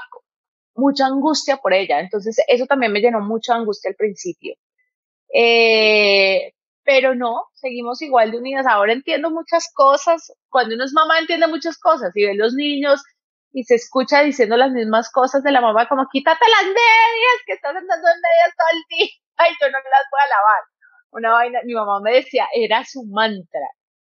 mucha 0.75 1.05
angustia 1.05 1.57
por 1.57 1.73
ella. 1.73 1.99
Entonces 1.99 2.37
eso 2.47 2.65
también 2.65 2.91
me 2.91 2.99
llenó 2.99 3.21
mucha 3.21 3.55
angustia 3.55 3.89
al 3.89 3.95
principio. 3.95 4.55
Eh, 5.33 6.53
pero 6.83 7.15
no, 7.15 7.45
seguimos 7.53 8.01
igual 8.01 8.31
de 8.31 8.37
unidas. 8.37 8.65
Ahora 8.67 8.93
entiendo 8.93 9.29
muchas 9.31 9.71
cosas. 9.73 10.33
Cuando 10.49 10.75
uno 10.75 10.85
es 10.85 10.93
mamá 10.93 11.19
entiende 11.19 11.47
muchas 11.47 11.77
cosas 11.79 12.11
y 12.15 12.25
ve 12.25 12.35
los 12.35 12.53
niños 12.53 13.03
y 13.51 13.63
se 13.63 13.75
escucha 13.75 14.21
diciendo 14.21 14.57
las 14.57 14.71
mismas 14.71 15.11
cosas 15.11 15.43
de 15.43 15.51
la 15.51 15.61
mamá 15.61 15.87
como 15.87 16.07
quítate 16.11 16.45
las 16.49 16.65
medias 16.65 17.37
que 17.45 17.53
estás 17.53 17.75
andando 17.75 18.07
en 18.07 18.21
medias 18.21 18.55
todo 18.57 18.67
el 18.73 18.83
día 18.89 19.07
y 19.51 19.53
yo 19.61 19.71
no 19.71 19.77
las 19.77 20.05
voy 20.11 20.21
a 20.25 20.29
lavar. 20.29 20.63
Una 21.11 21.31
vaina, 21.31 21.59
mi 21.63 21.73
mamá 21.75 21.99
me 22.01 22.13
decía, 22.13 22.47
era 22.55 22.83
su 22.85 23.03
mantra 23.05 23.61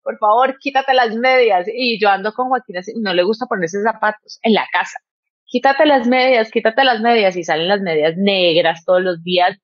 por 0.06 0.18
favor, 0.18 0.56
quítate 0.60 0.94
las 0.94 1.16
medias. 1.16 1.66
Y 1.66 2.00
yo 2.00 2.08
ando 2.08 2.32
con 2.32 2.48
Joaquín 2.48 2.78
así, 2.78 2.92
no 2.94 3.12
le 3.12 3.24
gusta 3.24 3.46
ponerse 3.46 3.82
zapatos 3.82 4.38
en 4.42 4.54
la 4.54 4.64
casa. 4.72 5.00
Quítate 5.46 5.86
las 5.86 6.06
medias, 6.06 6.50
quítate 6.50 6.84
las 6.84 7.00
medias 7.00 7.36
y 7.36 7.44
salen 7.44 7.68
las 7.68 7.80
medias 7.80 8.16
negras 8.16 8.84
todos 8.84 9.02
los 9.02 9.22
días. 9.22 9.58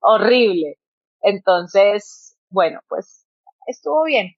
Horrible. 0.00 0.78
Entonces, 1.20 2.36
bueno, 2.50 2.80
pues 2.88 3.26
estuvo 3.66 4.04
bien. 4.04 4.34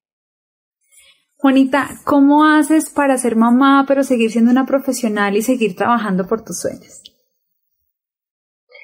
Juanita, 1.37 1.89
¿cómo 2.05 2.45
haces 2.45 2.91
para 2.91 3.17
ser 3.17 3.37
mamá 3.37 3.85
pero 3.89 4.03
seguir 4.03 4.31
siendo 4.31 4.51
una 4.51 4.67
profesional 4.67 5.37
y 5.37 5.43
seguir 5.43 5.75
trabajando 5.75 6.27
por 6.27 6.45
tus 6.45 6.61
sueños? 6.61 7.03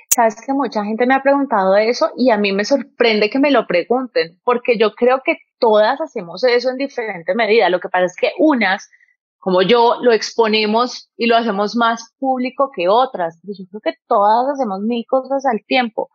Sabes 0.08 0.36
que 0.40 0.54
mucha 0.54 0.82
gente 0.82 1.06
me 1.06 1.14
ha 1.14 1.22
preguntado 1.22 1.76
eso 1.76 2.10
y 2.16 2.30
a 2.30 2.38
mí 2.38 2.52
me 2.52 2.64
sorprende 2.64 3.28
que 3.28 3.38
me 3.38 3.50
lo 3.50 3.66
pregunten, 3.66 4.40
porque 4.44 4.78
yo 4.78 4.94
creo 4.94 5.20
que 5.22 5.36
todas 5.58 6.00
hacemos 6.00 6.42
eso 6.44 6.70
en 6.70 6.78
diferente 6.78 7.34
medida. 7.34 7.68
Lo 7.68 7.80
que 7.80 7.90
pasa 7.90 8.06
es 8.06 8.16
que 8.16 8.30
unas, 8.38 8.88
como 9.46 9.62
yo, 9.62 9.98
lo 10.02 10.10
exponemos 10.10 11.08
y 11.16 11.26
lo 11.26 11.36
hacemos 11.36 11.76
más 11.76 12.12
público 12.18 12.72
que 12.74 12.88
otras. 12.88 13.38
Pero 13.40 13.54
yo 13.56 13.64
creo 13.70 13.80
que 13.80 14.00
todas 14.08 14.52
hacemos 14.52 14.80
mil 14.80 15.04
cosas 15.08 15.46
al 15.46 15.64
tiempo. 15.64 16.10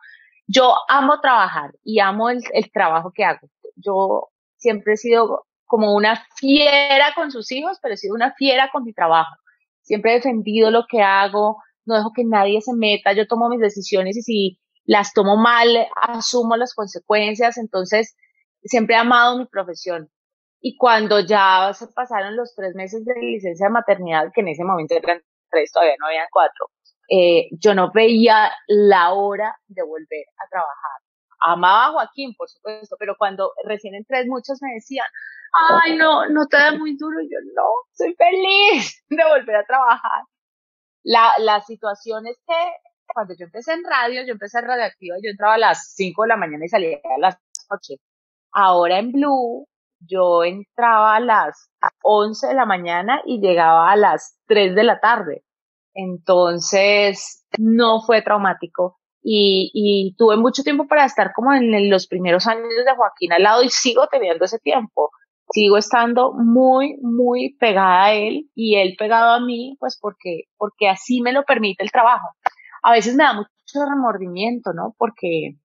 Yo 0.46 0.74
amo 0.86 1.18
trabajar 1.22 1.70
y 1.82 2.00
amo 2.00 2.28
el 2.28 2.42
trabajo 2.74 3.10
que 3.10 3.24
hago. 3.24 3.48
Yo 3.76 4.28
siempre 4.58 4.92
he 4.92 4.96
sido 4.98 5.46
como 5.64 5.96
una 5.96 6.26
fiera 6.36 7.14
con 7.14 7.30
sus 7.30 7.50
hijos, 7.52 7.78
pero 7.80 7.94
he 7.94 7.96
sido 7.96 8.14
una 8.14 8.34
fiera 8.34 8.68
con 8.70 8.84
mi 8.84 8.92
trabajo. 8.92 9.34
Siempre 9.80 10.12
he 10.12 10.16
defendido 10.16 10.70
lo 10.70 10.84
que 10.86 11.00
hago, 11.00 11.56
no 11.86 11.94
dejo 11.94 12.12
que 12.14 12.24
nadie 12.24 12.60
se 12.60 12.74
meta, 12.74 13.14
yo 13.14 13.26
tomo 13.26 13.48
mis 13.48 13.60
decisiones 13.60 14.14
y 14.18 14.22
si 14.22 14.60
las 14.84 15.14
tomo 15.14 15.38
mal, 15.38 15.86
asumo 16.02 16.58
las 16.58 16.74
consecuencias, 16.74 17.56
entonces 17.56 18.14
siempre 18.62 18.94
he 18.94 18.98
amado 18.98 19.38
mi 19.38 19.46
profesión. 19.46 20.10
Y 20.64 20.76
cuando 20.76 21.18
ya 21.18 21.72
se 21.74 21.88
pasaron 21.88 22.36
los 22.36 22.54
tres 22.54 22.74
meses 22.76 23.04
de 23.04 23.14
licencia 23.20 23.66
de 23.66 23.72
maternidad, 23.72 24.30
que 24.32 24.42
en 24.42 24.48
ese 24.48 24.62
momento 24.62 24.94
eran 24.94 25.20
tres, 25.50 25.72
todavía 25.72 25.96
no 25.98 26.06
habían 26.06 26.28
cuatro, 26.30 26.66
eh, 27.10 27.48
yo 27.58 27.74
no 27.74 27.90
veía 27.92 28.52
la 28.68 29.12
hora 29.12 29.56
de 29.66 29.82
volver 29.82 30.24
a 30.38 30.48
trabajar. 30.48 31.00
Amaba 31.40 31.86
a 31.86 31.90
Joaquín, 31.90 32.34
por 32.36 32.48
supuesto, 32.48 32.94
pero 32.96 33.16
cuando 33.18 33.52
recién 33.64 33.96
entré, 33.96 34.24
muchos 34.26 34.62
me 34.62 34.74
decían, 34.74 35.06
ay, 35.52 35.96
no, 35.96 36.28
no 36.28 36.46
te 36.46 36.56
da 36.56 36.76
muy 36.76 36.96
duro. 36.96 37.20
Y 37.20 37.24
yo, 37.24 37.38
no, 37.56 37.64
soy 37.92 38.14
feliz 38.14 39.04
de 39.10 39.24
volver 39.24 39.56
a 39.56 39.64
trabajar. 39.64 40.22
La, 41.02 41.32
la 41.38 41.60
situación 41.62 42.28
es 42.28 42.38
que 42.46 42.54
cuando 43.12 43.34
yo 43.36 43.46
empecé 43.46 43.72
en 43.72 43.82
radio, 43.82 44.22
yo 44.24 44.32
empecé 44.32 44.60
en 44.60 44.66
radioactiva, 44.66 45.16
yo 45.20 45.30
entraba 45.30 45.54
a 45.54 45.58
las 45.58 45.92
5 45.94 46.22
de 46.22 46.28
la 46.28 46.36
mañana 46.36 46.64
y 46.64 46.68
salía 46.68 46.98
a 46.98 47.18
las 47.18 47.36
8. 47.68 47.94
Ahora 48.52 48.98
en 49.00 49.10
Blue, 49.10 49.66
yo 50.06 50.44
entraba 50.44 51.16
a 51.16 51.20
las 51.20 51.70
11 52.02 52.48
de 52.48 52.54
la 52.54 52.66
mañana 52.66 53.22
y 53.26 53.40
llegaba 53.40 53.90
a 53.90 53.96
las 53.96 54.38
3 54.46 54.74
de 54.74 54.84
la 54.84 55.00
tarde. 55.00 55.44
Entonces, 55.94 57.44
no 57.58 58.00
fue 58.02 58.22
traumático. 58.22 58.98
y, 59.24 59.70
y 59.72 60.16
tuve 60.16 60.36
mucho 60.36 60.62
tiempo 60.64 60.86
para 60.88 61.04
estar 61.04 61.32
como 61.32 61.52
en 61.54 61.88
los 61.90 62.08
primeros 62.08 62.46
años 62.48 62.68
de 62.84 62.96
Joaquín 62.96 63.32
al 63.32 63.44
lado 63.44 63.62
y 63.62 63.68
sigo 63.70 64.08
teniendo 64.08 64.44
ese 64.44 64.58
tiempo. 64.58 65.10
Sigo 65.52 65.76
estando 65.76 66.32
muy, 66.32 66.96
muy 67.02 67.54
pegada 67.60 68.04
a 68.04 68.14
él 68.14 68.50
y 68.54 68.76
él 68.76 68.94
pegado 68.98 69.32
a 69.32 69.40
mí, 69.40 69.76
pues 69.78 69.98
porque, 70.00 70.44
porque 70.56 70.88
así 70.88 71.20
me 71.20 71.32
lo 71.32 71.44
permite 71.44 71.84
el 71.84 71.90
trabajo. 71.90 72.28
A 72.82 72.92
veces 72.92 73.14
me 73.16 73.24
da 73.24 73.34
mucho 73.34 73.86
remordimiento, 73.88 74.72
¿no? 74.72 74.94
Porque, 74.96 75.56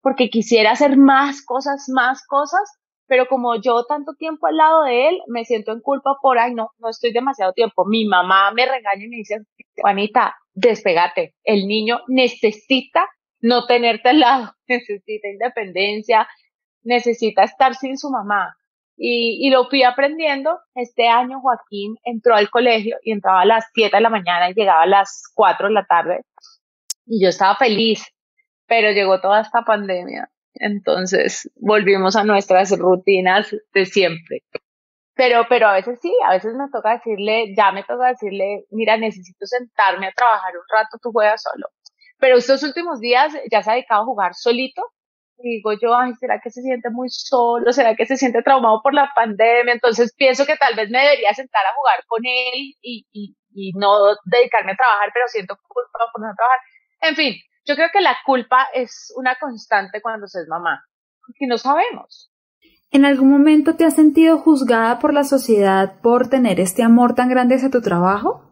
porque 0.00 0.30
quisiera 0.30 0.72
hacer 0.72 0.96
más 0.96 1.44
cosas, 1.44 1.84
más 1.88 2.26
cosas, 2.26 2.78
pero 3.08 3.26
como 3.26 3.56
yo 3.56 3.84
tanto 3.88 4.12
tiempo 4.14 4.46
al 4.46 4.56
lado 4.56 4.84
de 4.84 5.08
él, 5.08 5.18
me 5.28 5.44
siento 5.44 5.72
en 5.72 5.80
culpa 5.80 6.16
por, 6.20 6.38
ay, 6.38 6.54
no, 6.54 6.70
no 6.78 6.90
estoy 6.90 7.10
demasiado 7.10 7.54
tiempo. 7.54 7.86
Mi 7.86 8.04
mamá 8.04 8.52
me 8.52 8.66
regaña 8.66 9.04
y 9.04 9.08
me 9.08 9.16
dice, 9.16 9.38
Juanita, 9.80 10.36
despegate. 10.52 11.34
El 11.42 11.66
niño 11.66 12.00
necesita 12.06 13.08
no 13.40 13.66
tenerte 13.66 14.10
al 14.10 14.20
lado, 14.20 14.52
necesita 14.68 15.26
independencia, 15.26 16.28
necesita 16.82 17.44
estar 17.44 17.74
sin 17.74 17.96
su 17.96 18.10
mamá. 18.10 18.54
Y, 19.00 19.46
y, 19.46 19.50
lo 19.50 19.68
fui 19.68 19.84
aprendiendo. 19.84 20.58
Este 20.74 21.08
año 21.08 21.40
Joaquín 21.40 21.96
entró 22.02 22.34
al 22.34 22.50
colegio 22.50 22.96
y 23.02 23.12
entraba 23.12 23.42
a 23.42 23.46
las 23.46 23.64
7 23.72 23.96
de 23.96 24.00
la 24.00 24.10
mañana 24.10 24.50
y 24.50 24.54
llegaba 24.54 24.82
a 24.82 24.86
las 24.86 25.22
4 25.34 25.68
de 25.68 25.74
la 25.74 25.86
tarde. 25.86 26.22
Y 27.06 27.22
yo 27.22 27.28
estaba 27.28 27.54
feliz, 27.54 28.04
pero 28.66 28.90
llegó 28.90 29.20
toda 29.20 29.40
esta 29.40 29.62
pandemia. 29.62 30.28
Entonces 30.60 31.50
volvimos 31.56 32.16
a 32.16 32.24
nuestras 32.24 32.76
rutinas 32.78 33.54
de 33.72 33.86
siempre. 33.86 34.42
Pero, 35.14 35.46
pero 35.48 35.66
a 35.66 35.74
veces 35.74 35.98
sí, 36.00 36.14
a 36.26 36.34
veces 36.34 36.54
me 36.54 36.68
toca 36.70 36.92
decirle, 36.92 37.52
ya 37.56 37.72
me 37.72 37.82
toca 37.82 38.08
decirle, 38.08 38.64
mira, 38.70 38.96
necesito 38.96 39.46
sentarme 39.46 40.06
a 40.06 40.12
trabajar 40.12 40.54
un 40.54 40.64
rato, 40.70 40.96
tú 41.02 41.10
juegas 41.10 41.42
solo. 41.42 41.66
Pero 42.18 42.36
estos 42.36 42.62
últimos 42.62 43.00
días 43.00 43.32
ya 43.50 43.62
se 43.62 43.70
ha 43.70 43.74
dedicado 43.74 44.02
a 44.02 44.06
jugar 44.06 44.34
solito. 44.34 44.82
Digo 45.38 45.72
yo, 45.80 45.94
ay, 45.96 46.14
¿será 46.20 46.40
que 46.40 46.50
se 46.50 46.62
siente 46.62 46.90
muy 46.90 47.08
solo? 47.10 47.72
¿Será 47.72 47.94
que 47.94 48.06
se 48.06 48.16
siente 48.16 48.42
traumado 48.42 48.80
por 48.82 48.94
la 48.94 49.12
pandemia? 49.14 49.72
Entonces 49.72 50.12
pienso 50.16 50.46
que 50.46 50.56
tal 50.56 50.74
vez 50.74 50.90
me 50.90 51.00
debería 51.00 51.32
sentar 51.34 51.64
a 51.64 51.74
jugar 51.74 52.04
con 52.06 52.20
él 52.24 52.74
y, 52.80 53.06
y, 53.12 53.36
y 53.54 53.72
no 53.74 54.14
dedicarme 54.24 54.72
a 54.72 54.76
trabajar, 54.76 55.10
pero 55.14 55.26
siento 55.28 55.56
culpa 55.66 55.98
por 56.12 56.22
no 56.22 56.34
trabajar. 56.34 56.60
En 57.00 57.14
fin, 57.16 57.34
yo 57.68 57.74
creo 57.74 57.88
que 57.92 58.00
la 58.00 58.16
culpa 58.24 58.66
es 58.72 59.12
una 59.16 59.36
constante 59.38 60.00
cuando 60.00 60.26
se 60.26 60.40
es 60.40 60.48
mamá, 60.48 60.82
porque 61.20 61.46
no 61.46 61.58
sabemos. 61.58 62.32
¿En 62.90 63.04
algún 63.04 63.30
momento 63.30 63.76
te 63.76 63.84
has 63.84 63.94
sentido 63.94 64.38
juzgada 64.38 64.98
por 64.98 65.12
la 65.12 65.24
sociedad 65.24 66.00
por 66.00 66.30
tener 66.30 66.58
este 66.60 66.82
amor 66.82 67.14
tan 67.14 67.28
grande 67.28 67.56
hacia 67.56 67.68
tu 67.68 67.82
trabajo? 67.82 68.42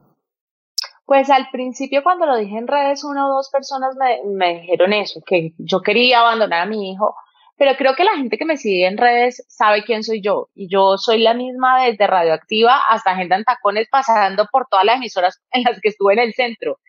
Pues 1.06 1.30
al 1.30 1.48
principio 1.50 2.02
cuando 2.02 2.26
lo 2.26 2.36
dije 2.36 2.58
en 2.58 2.66
redes, 2.66 3.04
una 3.04 3.26
o 3.26 3.36
dos 3.36 3.48
personas 3.50 3.96
me, 3.96 4.20
me, 4.26 4.60
dijeron 4.60 4.92
eso, 4.92 5.20
que 5.26 5.52
yo 5.56 5.80
quería 5.80 6.20
abandonar 6.20 6.62
a 6.62 6.66
mi 6.66 6.90
hijo, 6.90 7.14
pero 7.56 7.74
creo 7.78 7.94
que 7.94 8.04
la 8.04 8.16
gente 8.16 8.36
que 8.36 8.44
me 8.44 8.58
sigue 8.58 8.86
en 8.86 8.98
redes 8.98 9.46
sabe 9.48 9.84
quién 9.84 10.02
soy 10.02 10.20
yo, 10.20 10.48
y 10.54 10.68
yo 10.68 10.98
soy 10.98 11.22
la 11.22 11.32
misma 11.32 11.84
desde 11.84 12.06
Radioactiva 12.06 12.82
hasta 12.86 13.12
Agenda 13.12 13.36
en 13.36 13.44
Tacones, 13.44 13.88
pasando 13.90 14.46
por 14.52 14.66
todas 14.68 14.84
las 14.84 14.96
emisoras 14.96 15.40
en 15.52 15.62
las 15.62 15.80
que 15.80 15.88
estuve 15.88 16.12
en 16.14 16.18
el 16.18 16.34
centro. 16.34 16.80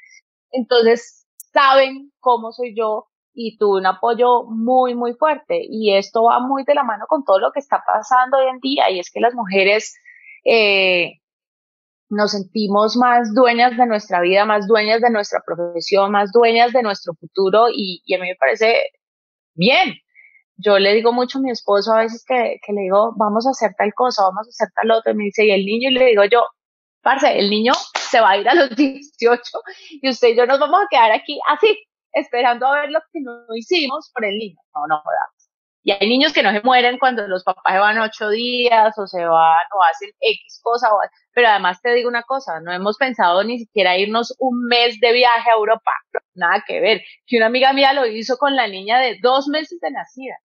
Entonces, 0.51 1.26
saben 1.57 2.11
cómo 2.19 2.51
soy 2.51 2.75
yo 2.75 3.07
y 3.33 3.57
tuve 3.57 3.79
un 3.79 3.85
apoyo 3.85 4.43
muy, 4.43 4.95
muy 4.95 5.13
fuerte. 5.13 5.61
Y 5.61 5.95
esto 5.95 6.23
va 6.23 6.39
muy 6.39 6.63
de 6.63 6.75
la 6.75 6.83
mano 6.83 7.05
con 7.07 7.23
todo 7.23 7.39
lo 7.39 7.51
que 7.51 7.59
está 7.59 7.83
pasando 7.85 8.37
hoy 8.37 8.47
en 8.49 8.59
día, 8.59 8.89
y 8.91 8.99
es 8.99 9.11
que 9.11 9.19
las 9.19 9.33
mujeres 9.33 9.95
eh, 10.45 11.13
nos 12.09 12.31
sentimos 12.31 12.95
más 12.97 13.33
dueñas 13.33 13.75
de 13.77 13.85
nuestra 13.85 14.21
vida, 14.21 14.45
más 14.45 14.67
dueñas 14.67 15.01
de 15.01 15.09
nuestra 15.09 15.39
profesión, 15.45 16.11
más 16.11 16.31
dueñas 16.31 16.73
de 16.73 16.83
nuestro 16.83 17.13
futuro, 17.19 17.67
y, 17.69 18.01
y 18.05 18.15
a 18.15 18.19
mí 18.19 18.27
me 18.27 18.35
parece 18.35 18.75
bien. 19.55 19.95
Yo 20.59 20.79
le 20.79 20.93
digo 20.95 21.13
mucho 21.13 21.37
a 21.37 21.41
mi 21.41 21.51
esposo 21.51 21.93
a 21.93 21.99
veces 22.01 22.23
que, 22.27 22.57
que 22.65 22.73
le 22.73 22.81
digo, 22.81 23.13
vamos 23.17 23.45
a 23.45 23.51
hacer 23.51 23.75
tal 23.77 23.93
cosa, 23.93 24.23
vamos 24.23 24.47
a 24.47 24.49
hacer 24.49 24.69
tal 24.75 24.91
otro, 24.91 25.11
y 25.11 25.15
me 25.15 25.25
dice, 25.25 25.45
¿y 25.45 25.51
el 25.51 25.65
niño? 25.65 25.89
Y 25.89 25.93
le 25.93 26.05
digo 26.05 26.23
yo, 26.31 26.41
el 27.35 27.49
niño 27.49 27.73
se 28.09 28.19
va 28.19 28.31
a 28.31 28.37
ir 28.37 28.49
a 28.49 28.55
los 28.55 28.69
18 28.75 29.41
y 30.01 30.09
usted 30.09 30.29
y 30.29 30.35
yo 30.35 30.45
nos 30.45 30.59
vamos 30.59 30.81
a 30.81 30.87
quedar 30.89 31.11
aquí 31.11 31.39
así, 31.47 31.77
esperando 32.13 32.67
a 32.67 32.81
ver 32.81 32.91
lo 32.91 32.99
que 33.11 33.19
no 33.21 33.45
hicimos 33.55 34.11
por 34.13 34.25
el 34.25 34.37
niño. 34.37 34.57
No, 34.75 34.87
no 34.87 35.01
jodamos. 35.01 35.37
Y 35.83 35.91
hay 35.91 36.09
niños 36.09 36.33
que 36.33 36.43
no 36.43 36.51
se 36.51 36.61
mueren 36.61 36.99
cuando 36.99 37.25
los 37.29 37.45
papás 37.45 37.63
se 37.73 37.79
van 37.79 37.97
ocho 37.99 38.29
días 38.29 38.93
o 38.97 39.07
se 39.07 39.23
van 39.23 39.65
o 39.73 39.83
hacen 39.89 40.09
X 40.19 40.59
cosa. 40.61 40.89
pero 41.33 41.47
además 41.47 41.81
te 41.81 41.93
digo 41.93 42.09
una 42.09 42.23
cosa, 42.23 42.59
no 42.59 42.73
hemos 42.73 42.97
pensado 42.97 43.41
ni 43.45 43.59
siquiera 43.59 43.97
irnos 43.97 44.35
un 44.39 44.65
mes 44.65 44.99
de 44.99 45.13
viaje 45.13 45.49
a 45.49 45.57
Europa. 45.57 45.91
Nada 46.33 46.61
que 46.67 46.81
ver. 46.81 47.01
Que 47.25 47.37
una 47.37 47.45
amiga 47.45 47.71
mía 47.71 47.93
lo 47.93 48.05
hizo 48.05 48.37
con 48.37 48.55
la 48.55 48.67
niña 48.67 48.99
de 48.99 49.17
dos 49.21 49.47
meses 49.47 49.79
de 49.79 49.91
nacida. 49.91 50.35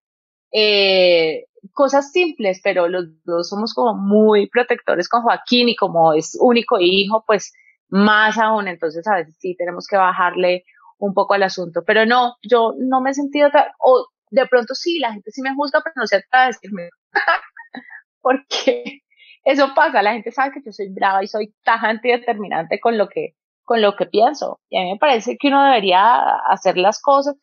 Eh, 0.53 1.47
cosas 1.73 2.13
simples, 2.13 2.61
pero 2.63 2.89
los 2.89 3.05
dos 3.25 3.49
somos 3.49 3.75
como 3.75 3.95
muy 3.95 4.49
protectores 4.49 5.09
con 5.09 5.23
Joaquín 5.23 5.69
y 5.69 5.77
como 5.77 6.13
es 6.13 6.37
único 6.41 6.79
hijo, 6.81 7.25
pues 7.27 7.53
más 7.89 8.39
aún. 8.39 8.69
Entonces 8.69 9.07
a 9.07 9.17
veces 9.17 9.37
sí 9.39 9.55
tenemos 9.57 9.87
que 9.87 9.97
bajarle 9.97 10.65
un 10.99 11.15
poco 11.15 11.35
al 11.35 11.43
asunto. 11.43 11.83
Pero 11.85 12.07
no, 12.07 12.37
yo 12.43 12.75
no 12.79 13.01
me 13.01 13.11
he 13.11 13.15
sentido, 13.15 13.51
o 13.81 14.07
de 14.31 14.47
pronto 14.47 14.75
sí, 14.75 14.99
la 14.99 15.13
gente 15.13 15.31
sí 15.31 15.43
me 15.43 15.55
juzga, 15.55 15.81
pero 15.83 15.95
no 15.97 16.07
se 16.07 16.21
trata 16.21 16.43
de 16.43 16.47
decirme, 16.49 16.89
porque 18.21 19.03
eso 19.45 19.75
pasa, 19.75 20.03
la 20.03 20.13
gente 20.13 20.31
sabe 20.31 20.53
que 20.53 20.63
yo 20.65 20.73
soy 20.73 20.93
brava 20.93 21.23
y 21.23 21.27
soy 21.27 21.55
tajante 21.65 22.09
y 22.09 22.13
determinante 22.13 22.81
con 22.81 22.97
lo 22.97 23.09
que, 23.09 23.35
con 23.65 23.83
lo 23.83 23.97
que 23.97 24.07
pienso. 24.07 24.61
Y 24.69 24.79
a 24.79 24.83
mí 24.83 24.93
me 24.93 24.99
parece 24.99 25.37
que 25.39 25.49
uno 25.49 25.65
debería 25.65 26.37
hacer 26.49 26.77
las 26.79 27.01
cosas. 27.01 27.37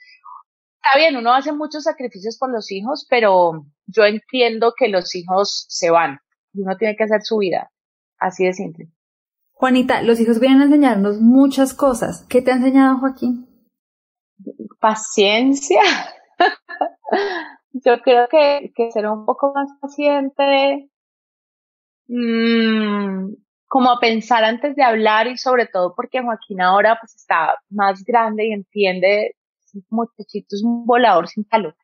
Está 0.81 0.97
bien, 0.97 1.17
uno 1.17 1.33
hace 1.33 1.51
muchos 1.51 1.83
sacrificios 1.83 2.37
por 2.39 2.51
los 2.51 2.71
hijos, 2.71 3.05
pero 3.09 3.65
yo 3.89 4.05
entiendo 4.05 4.73
que 4.77 4.87
los 4.87 5.15
hijos 5.15 5.65
se 5.67 5.89
van 5.89 6.19
y 6.53 6.61
uno 6.61 6.77
tiene 6.77 6.95
que 6.95 7.03
hacer 7.03 7.21
su 7.21 7.37
vida. 7.37 7.71
Así 8.17 8.45
de 8.45 8.53
simple. 8.53 8.89
Juanita, 9.53 10.01
los 10.01 10.19
hijos 10.19 10.39
vienen 10.39 10.61
a 10.61 10.65
enseñarnos 10.65 11.19
muchas 11.19 11.73
cosas. 11.73 12.25
¿Qué 12.29 12.41
te 12.41 12.51
ha 12.51 12.55
enseñado 12.55 12.99
Joaquín? 12.99 13.47
Paciencia. 14.79 15.81
Yo 17.73 18.01
creo 18.01 18.27
que, 18.29 18.71
que 18.75 18.91
ser 18.91 19.07
un 19.07 19.25
poco 19.25 19.53
más 19.53 19.69
paciente, 19.79 20.89
mmm, 22.07 23.33
como 23.67 23.91
a 23.91 23.99
pensar 23.99 24.43
antes 24.43 24.75
de 24.75 24.83
hablar 24.83 25.27
y 25.27 25.37
sobre 25.37 25.67
todo 25.67 25.93
porque 25.95 26.23
Joaquín 26.23 26.61
ahora 26.61 26.97
pues 26.99 27.15
está 27.15 27.55
más 27.69 28.03
grande 28.03 28.47
y 28.47 28.53
entiende, 28.53 29.35
como 29.89 30.07
techito 30.07 30.55
es 30.55 30.63
un 30.63 30.85
volador 30.85 31.27
sin 31.27 31.43
palo, 31.43 31.75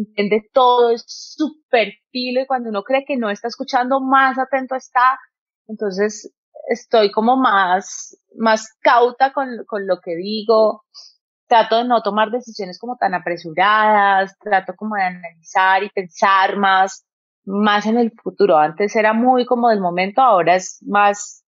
entiende 0.00 0.48
todo, 0.52 0.90
es 0.90 1.04
súper 1.06 1.92
filo 2.10 2.42
y 2.42 2.46
cuando 2.46 2.70
uno 2.70 2.82
cree 2.82 3.04
que 3.06 3.16
no 3.16 3.30
está 3.30 3.48
escuchando, 3.48 4.00
más 4.00 4.38
atento 4.38 4.74
está. 4.74 5.18
Entonces 5.66 6.32
estoy 6.68 7.10
como 7.10 7.36
más, 7.36 8.16
más 8.36 8.68
cauta 8.80 9.32
con, 9.32 9.64
con 9.66 9.86
lo 9.86 10.00
que 10.00 10.16
digo, 10.16 10.84
trato 11.50 11.78
de 11.78 11.84
no 11.84 12.02
tomar 12.02 12.30
decisiones 12.30 12.78
como 12.78 12.96
tan 12.96 13.14
apresuradas, 13.14 14.36
trato 14.38 14.74
como 14.76 14.96
de 14.96 15.02
analizar 15.02 15.82
y 15.82 15.90
pensar 15.90 16.56
más, 16.56 17.04
más 17.44 17.86
en 17.86 17.98
el 17.98 18.12
futuro. 18.12 18.56
Antes 18.56 18.94
era 18.96 19.12
muy 19.12 19.44
como 19.46 19.68
del 19.68 19.80
momento, 19.80 20.22
ahora 20.22 20.54
es 20.54 20.78
más, 20.86 21.44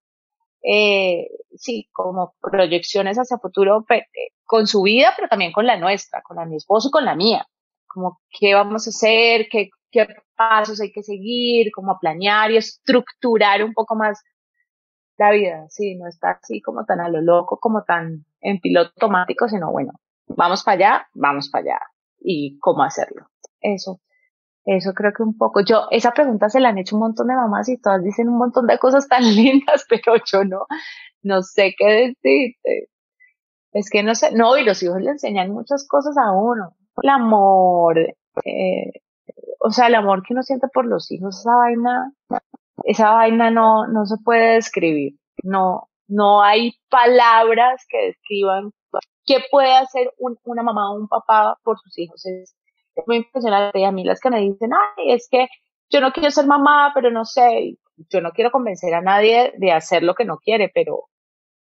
eh, 0.61 1.27
sí, 1.55 1.89
como 1.93 2.35
proyecciones 2.41 3.17
hacia 3.17 3.37
futuro 3.37 3.85
eh, 3.89 4.03
con 4.43 4.67
su 4.67 4.83
vida, 4.83 5.13
pero 5.15 5.29
también 5.29 5.53
con 5.53 5.65
la 5.65 5.77
nuestra, 5.77 6.21
con 6.21 6.35
la 6.35 6.43
de 6.43 6.49
mi 6.49 6.57
esposo 6.57 6.89
y 6.89 6.91
con 6.91 7.05
la 7.05 7.15
mía. 7.15 7.47
Como 7.93 8.19
qué 8.39 8.55
vamos 8.55 8.87
a 8.87 8.89
hacer, 8.89 9.47
qué, 9.51 9.69
qué 9.91 10.07
pasos 10.35 10.81
hay 10.81 10.91
que 10.91 11.03
seguir, 11.03 11.71
cómo 11.73 11.97
planear 11.99 12.51
y 12.51 12.57
estructurar 12.57 13.63
un 13.63 13.73
poco 13.73 13.95
más 13.95 14.21
la 15.17 15.31
vida, 15.31 15.65
sí, 15.69 15.95
no 15.95 16.07
está 16.07 16.39
así 16.41 16.61
como 16.61 16.85
tan 16.85 16.99
a 16.99 17.09
lo 17.09 17.21
loco, 17.21 17.59
como 17.59 17.83
tan 17.83 18.25
en 18.41 18.59
piloto 18.59 18.91
automático, 18.95 19.47
sino 19.47 19.71
bueno, 19.71 19.93
vamos 20.27 20.63
para 20.63 20.75
allá, 20.75 21.07
vamos 21.13 21.49
para 21.49 21.63
allá 21.63 21.79
y 22.19 22.57
cómo 22.59 22.83
hacerlo. 22.83 23.27
Eso, 23.61 23.99
eso 24.65 24.93
creo 24.93 25.13
que 25.13 25.23
un 25.23 25.37
poco. 25.37 25.61
Yo, 25.63 25.87
esa 25.91 26.11
pregunta 26.11 26.49
se 26.49 26.59
la 26.59 26.69
han 26.69 26.77
hecho 26.77 26.95
un 26.95 27.01
montón 27.01 27.27
de 27.27 27.35
mamás 27.35 27.69
y 27.69 27.79
todas 27.79 28.03
dicen 28.03 28.29
un 28.29 28.37
montón 28.37 28.67
de 28.67 28.79
cosas 28.79 29.07
tan 29.07 29.23
lindas, 29.35 29.85
pero 29.87 30.15
yo 30.25 30.43
no, 30.43 30.65
no 31.21 31.41
sé 31.43 31.75
qué 31.77 31.85
decirte. 31.85 32.89
Es 33.71 33.89
que 33.89 34.03
no 34.03 34.15
sé, 34.15 34.31
no, 34.33 34.57
y 34.57 34.63
los 34.63 34.81
hijos 34.83 35.01
le 35.01 35.11
enseñan 35.11 35.51
muchas 35.51 35.87
cosas 35.87 36.15
a 36.17 36.31
uno. 36.31 36.75
El 37.01 37.09
amor, 37.09 37.97
eh, 37.99 38.91
o 39.59 39.71
sea, 39.71 39.87
el 39.87 39.95
amor 39.95 40.23
que 40.23 40.33
uno 40.33 40.43
siente 40.43 40.67
por 40.73 40.85
los 40.85 41.11
hijos, 41.11 41.39
esa 41.39 41.55
vaina, 41.55 42.13
esa 42.83 43.11
vaina 43.11 43.49
no, 43.49 43.87
no 43.87 44.05
se 44.05 44.15
puede 44.23 44.55
describir. 44.55 45.13
No, 45.43 45.89
no 46.07 46.43
hay 46.43 46.73
palabras 46.89 47.85
que 47.89 48.07
describan 48.07 48.71
qué 49.25 49.37
puede 49.49 49.75
hacer 49.75 50.11
una 50.17 50.63
mamá 50.63 50.91
o 50.91 50.95
un 50.95 51.07
papá 51.07 51.57
por 51.63 51.79
sus 51.79 51.97
hijos. 51.97 52.25
Es, 52.25 52.55
muy 53.07 53.17
impresionante. 53.17 53.79
Y 53.79 53.85
a 53.85 53.91
mí 53.91 54.03
las 54.03 54.19
que 54.19 54.29
me 54.29 54.39
dicen, 54.39 54.69
ay, 54.73 55.13
es 55.13 55.27
que 55.29 55.47
yo 55.89 55.99
no 56.01 56.11
quiero 56.11 56.29
ser 56.29 56.45
mamá, 56.45 56.91
pero 56.93 57.09
no 57.09 57.25
sé, 57.25 57.77
yo 58.09 58.21
no 58.21 58.31
quiero 58.31 58.51
convencer 58.51 58.93
a 58.93 59.01
nadie 59.01 59.53
de 59.57 59.71
hacer 59.71 60.03
lo 60.03 60.13
que 60.13 60.25
no 60.25 60.37
quiere, 60.37 60.69
pero, 60.73 61.09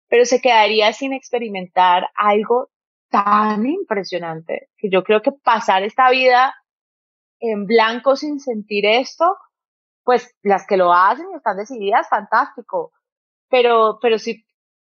pero 0.09 0.25
se 0.25 0.40
quedaría 0.40 0.92
sin 0.92 1.12
experimentar 1.12 2.09
algo 2.16 2.68
tan 3.14 3.64
impresionante 3.64 4.71
que 4.76 4.90
yo 4.90 5.04
creo 5.04 5.23
que 5.23 5.30
pasar 5.30 5.85
esta 5.85 6.11
vida 6.11 6.52
en 7.38 7.64
blanco 7.64 8.16
sin 8.16 8.40
sentir 8.40 8.87
esto, 8.87 9.37
pues 10.02 10.35
las 10.42 10.66
que 10.66 10.76
lo 10.76 10.92
hacen 10.92 11.26
y 11.33 11.37
están 11.37 11.56
decididas, 11.56 12.09
fantástico. 12.09 12.90
Pero, 13.49 14.00
pero 14.02 14.18
si 14.18 14.44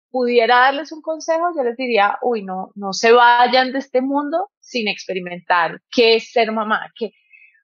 pudiera 0.10 0.60
darles 0.60 0.94
un 0.94 1.02
consejo, 1.02 1.48
yo 1.58 1.64
les 1.64 1.76
diría, 1.76 2.18
uy, 2.22 2.42
no, 2.42 2.72
no 2.76 2.94
se 2.94 3.12
vayan 3.12 3.74
de 3.74 3.80
este 3.80 4.00
mundo 4.00 4.50
sin 4.62 4.88
experimentar 4.88 5.82
qué 5.92 6.16
es 6.16 6.32
ser 6.32 6.54
mamá, 6.54 6.94
que, 6.98 7.12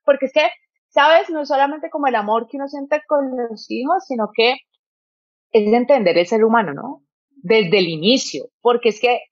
porque 0.04 0.26
es 0.26 0.34
que, 0.34 0.50
sabes, 0.88 1.30
no 1.30 1.40
es 1.40 1.48
solamente 1.48 1.88
como 1.88 2.08
el 2.08 2.14
amor 2.14 2.46
que 2.46 2.58
uno 2.58 2.68
siente 2.68 3.00
con 3.08 3.34
los 3.48 3.70
hijos, 3.70 4.04
sino 4.06 4.28
que 4.34 4.56
es 5.50 5.72
entender 5.72 6.18
el 6.18 6.26
ser 6.26 6.44
humano, 6.44 6.74
¿no? 6.74 7.02
Desde 7.36 7.78
el 7.78 7.88
inicio, 7.88 8.50
porque 8.60 8.90
es 8.90 9.00
que 9.00 9.31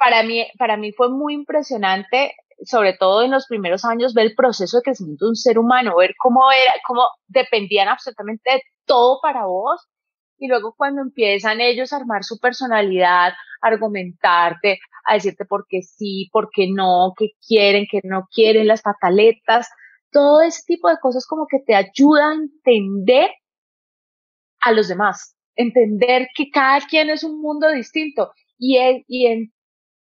para 0.00 0.22
mí, 0.22 0.46
para 0.58 0.78
mí 0.78 0.92
fue 0.92 1.10
muy 1.10 1.34
impresionante, 1.34 2.34
sobre 2.64 2.94
todo 2.94 3.22
en 3.22 3.30
los 3.30 3.46
primeros 3.46 3.84
años, 3.84 4.14
ver 4.14 4.28
el 4.28 4.34
proceso 4.34 4.78
de 4.78 4.82
crecimiento 4.82 5.26
de 5.26 5.30
un 5.30 5.36
ser 5.36 5.58
humano, 5.58 5.96
ver 5.96 6.14
cómo 6.18 6.50
era, 6.50 6.72
cómo 6.88 7.02
dependían 7.28 7.88
absolutamente 7.88 8.50
de 8.50 8.62
todo 8.86 9.20
para 9.22 9.44
vos. 9.44 9.86
Y 10.38 10.48
luego 10.48 10.74
cuando 10.74 11.02
empiezan 11.02 11.60
ellos 11.60 11.92
a 11.92 11.98
armar 11.98 12.24
su 12.24 12.38
personalidad, 12.38 13.34
argumentarte, 13.60 14.80
a 15.04 15.14
decirte 15.14 15.44
por 15.44 15.66
qué 15.68 15.82
sí, 15.82 16.30
por 16.32 16.48
qué 16.50 16.68
no, 16.70 17.12
qué 17.18 17.32
quieren, 17.46 17.86
qué 17.90 18.00
no 18.02 18.26
quieren, 18.32 18.66
las 18.66 18.80
pataletas, 18.80 19.68
todo 20.10 20.40
ese 20.40 20.62
tipo 20.66 20.88
de 20.88 20.98
cosas 20.98 21.26
como 21.26 21.46
que 21.46 21.58
te 21.58 21.74
ayudan 21.74 22.38
a 22.38 22.42
entender 22.42 23.30
a 24.60 24.72
los 24.72 24.88
demás, 24.88 25.36
entender 25.56 26.28
que 26.34 26.48
cada 26.50 26.80
quien 26.86 27.10
es 27.10 27.22
un 27.22 27.42
mundo 27.42 27.70
distinto 27.70 28.32
y, 28.58 28.78
y, 29.06 29.26
en, 29.26 29.52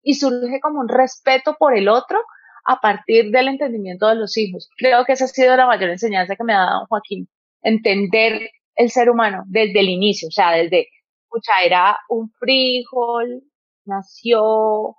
y 0.07 0.15
surge 0.15 0.61
como 0.61 0.79
un 0.79 0.89
respeto 0.89 1.57
por 1.59 1.77
el 1.77 1.89
otro 1.89 2.23
a 2.65 2.81
partir 2.81 3.33
del 3.33 3.49
entendimiento 3.49 4.07
de 4.07 4.15
los 4.15 4.37
hijos. 4.37 4.71
Creo 4.79 5.05
que 5.05 5.13
esa 5.13 5.25
ha 5.25 5.29
sido 5.29 5.57
la 5.57 5.67
mayor 5.67 5.91
enseñanza 5.91 6.37
que 6.37 6.45
me 6.45 6.55
ha 6.55 6.61
dado 6.61 6.87
Joaquín, 6.89 7.29
entender 7.61 8.51
el 8.77 8.91
ser 8.91 9.11
humano 9.11 9.43
desde 9.47 9.81
el 9.81 9.89
inicio, 9.89 10.29
o 10.29 10.31
sea, 10.31 10.53
desde, 10.53 10.87
escucha, 11.25 11.53
era 11.65 11.99
un 12.09 12.31
frijol, 12.39 13.43
nació, 13.85 14.95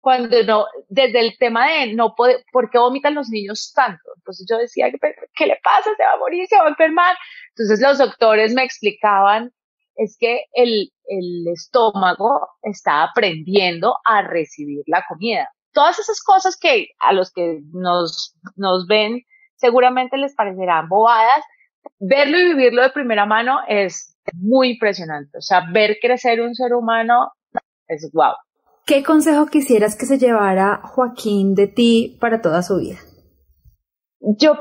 cuando 0.00 0.40
no, 0.44 0.66
desde 0.88 1.18
el 1.18 1.36
tema 1.38 1.68
de 1.68 1.94
no 1.94 2.14
puede, 2.14 2.44
¿por 2.52 2.70
qué 2.70 2.78
vomitan 2.78 3.16
los 3.16 3.28
niños 3.28 3.72
tanto? 3.74 4.12
Entonces 4.18 4.46
yo 4.48 4.58
decía, 4.58 4.92
¿qué 5.34 5.46
le 5.46 5.58
pasa? 5.60 5.90
Se 5.96 6.04
va 6.04 6.12
a 6.12 6.18
morir, 6.18 6.46
se 6.46 6.56
va 6.56 6.66
a 6.66 6.68
enfermar. 6.68 7.16
Entonces 7.48 7.80
los 7.80 7.98
doctores 7.98 8.54
me 8.54 8.62
explicaban, 8.62 9.52
es 9.96 10.16
que 10.18 10.44
el, 10.52 10.90
el 11.06 11.48
estómago 11.52 12.48
está 12.62 13.02
aprendiendo 13.02 13.96
a 14.04 14.22
recibir 14.22 14.82
la 14.86 15.04
comida. 15.08 15.48
Todas 15.72 15.98
esas 15.98 16.22
cosas 16.22 16.56
que 16.56 16.88
a 16.98 17.12
los 17.12 17.32
que 17.32 17.60
nos, 17.72 18.36
nos 18.56 18.86
ven 18.86 19.22
seguramente 19.56 20.16
les 20.16 20.34
parecerán 20.34 20.88
bobadas, 20.88 21.42
verlo 21.98 22.38
y 22.38 22.54
vivirlo 22.54 22.82
de 22.82 22.90
primera 22.90 23.26
mano 23.26 23.58
es 23.68 24.16
muy 24.34 24.72
impresionante. 24.72 25.38
O 25.38 25.42
sea, 25.42 25.64
ver 25.72 25.98
crecer 26.00 26.40
un 26.40 26.54
ser 26.54 26.74
humano 26.74 27.32
es 27.88 28.10
wow. 28.12 28.34
¿Qué 28.86 29.02
consejo 29.02 29.46
quisieras 29.46 29.96
que 29.96 30.06
se 30.06 30.18
llevara 30.18 30.80
Joaquín 30.82 31.54
de 31.54 31.66
ti 31.66 32.16
para 32.20 32.40
toda 32.40 32.62
su 32.62 32.78
vida? 32.78 32.98
Yo 34.20 34.54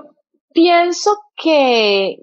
pienso 0.51 1.11
que, 1.35 2.17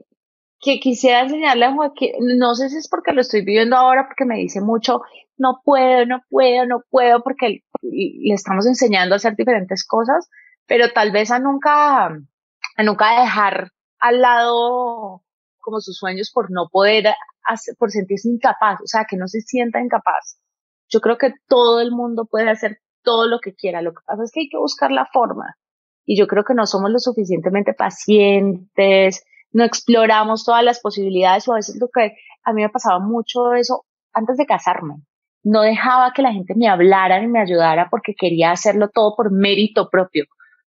que 0.62 0.78
quisiera 0.78 1.22
enseñarle 1.22 1.64
a 1.64 1.74
Joaquín, 1.74 2.12
no 2.38 2.54
sé 2.54 2.70
si 2.70 2.76
es 2.76 2.88
porque 2.88 3.12
lo 3.12 3.20
estoy 3.20 3.44
viviendo 3.44 3.76
ahora, 3.76 4.06
porque 4.06 4.24
me 4.24 4.38
dice 4.38 4.60
mucho, 4.60 5.00
no 5.36 5.60
puedo, 5.64 6.06
no 6.06 6.22
puedo, 6.30 6.66
no 6.66 6.84
puedo, 6.88 7.20
porque 7.24 7.64
le 7.82 8.34
estamos 8.34 8.64
enseñando 8.66 9.14
a 9.14 9.16
hacer 9.16 9.34
diferentes 9.34 9.84
cosas, 9.84 10.30
pero 10.66 10.92
tal 10.92 11.10
vez 11.10 11.32
a 11.32 11.40
nunca, 11.40 12.06
a 12.06 12.82
nunca 12.84 13.20
dejar 13.20 13.72
al 13.98 14.20
lado 14.20 15.24
como 15.58 15.80
sus 15.80 15.96
sueños 15.96 16.30
por 16.32 16.52
no 16.52 16.68
poder, 16.70 17.12
hacer, 17.44 17.74
por 17.76 17.90
sentirse 17.90 18.28
incapaz, 18.28 18.80
o 18.82 18.86
sea, 18.86 19.04
que 19.08 19.16
no 19.16 19.26
se 19.26 19.40
sienta 19.40 19.80
incapaz. 19.80 20.38
Yo 20.88 21.00
creo 21.00 21.18
que 21.18 21.34
todo 21.48 21.80
el 21.80 21.90
mundo 21.90 22.28
puede 22.30 22.48
hacer 22.48 22.78
todo 23.02 23.26
lo 23.26 23.40
que 23.40 23.54
quiera. 23.54 23.82
Lo 23.82 23.92
que 23.92 24.02
pasa 24.06 24.22
es 24.22 24.30
que 24.32 24.40
hay 24.40 24.48
que 24.48 24.58
buscar 24.58 24.92
la 24.92 25.08
forma. 25.12 25.56
Y 26.04 26.16
yo 26.16 26.28
creo 26.28 26.44
que 26.44 26.54
no 26.54 26.66
somos 26.66 26.90
lo 26.90 26.98
suficientemente 26.98 27.74
pacientes, 27.74 29.24
no 29.52 29.64
exploramos 29.64 30.44
todas 30.44 30.64
las 30.64 30.80
posibilidades 30.80 31.46
o 31.48 31.52
a 31.52 31.56
veces 31.56 31.76
lo 31.80 31.88
que 31.88 32.14
a 32.44 32.52
mí 32.52 32.62
me 32.62 32.68
pasaba 32.68 32.98
mucho 32.98 33.54
eso 33.54 33.84
antes 34.12 34.36
de 34.36 34.46
casarme. 34.46 34.96
No 35.44 35.62
dejaba 35.62 36.12
que 36.12 36.22
la 36.22 36.32
gente 36.32 36.54
me 36.54 36.68
hablara 36.68 37.20
ni 37.20 37.26
me 37.26 37.40
ayudara 37.40 37.88
porque 37.90 38.14
quería 38.14 38.52
hacerlo 38.52 38.88
todo 38.88 39.14
por 39.16 39.32
mérito 39.32 39.88
propio. 39.90 40.24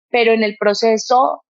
Pero 0.10 0.32
en 0.32 0.44
el 0.44 0.58
proceso, 0.60 1.44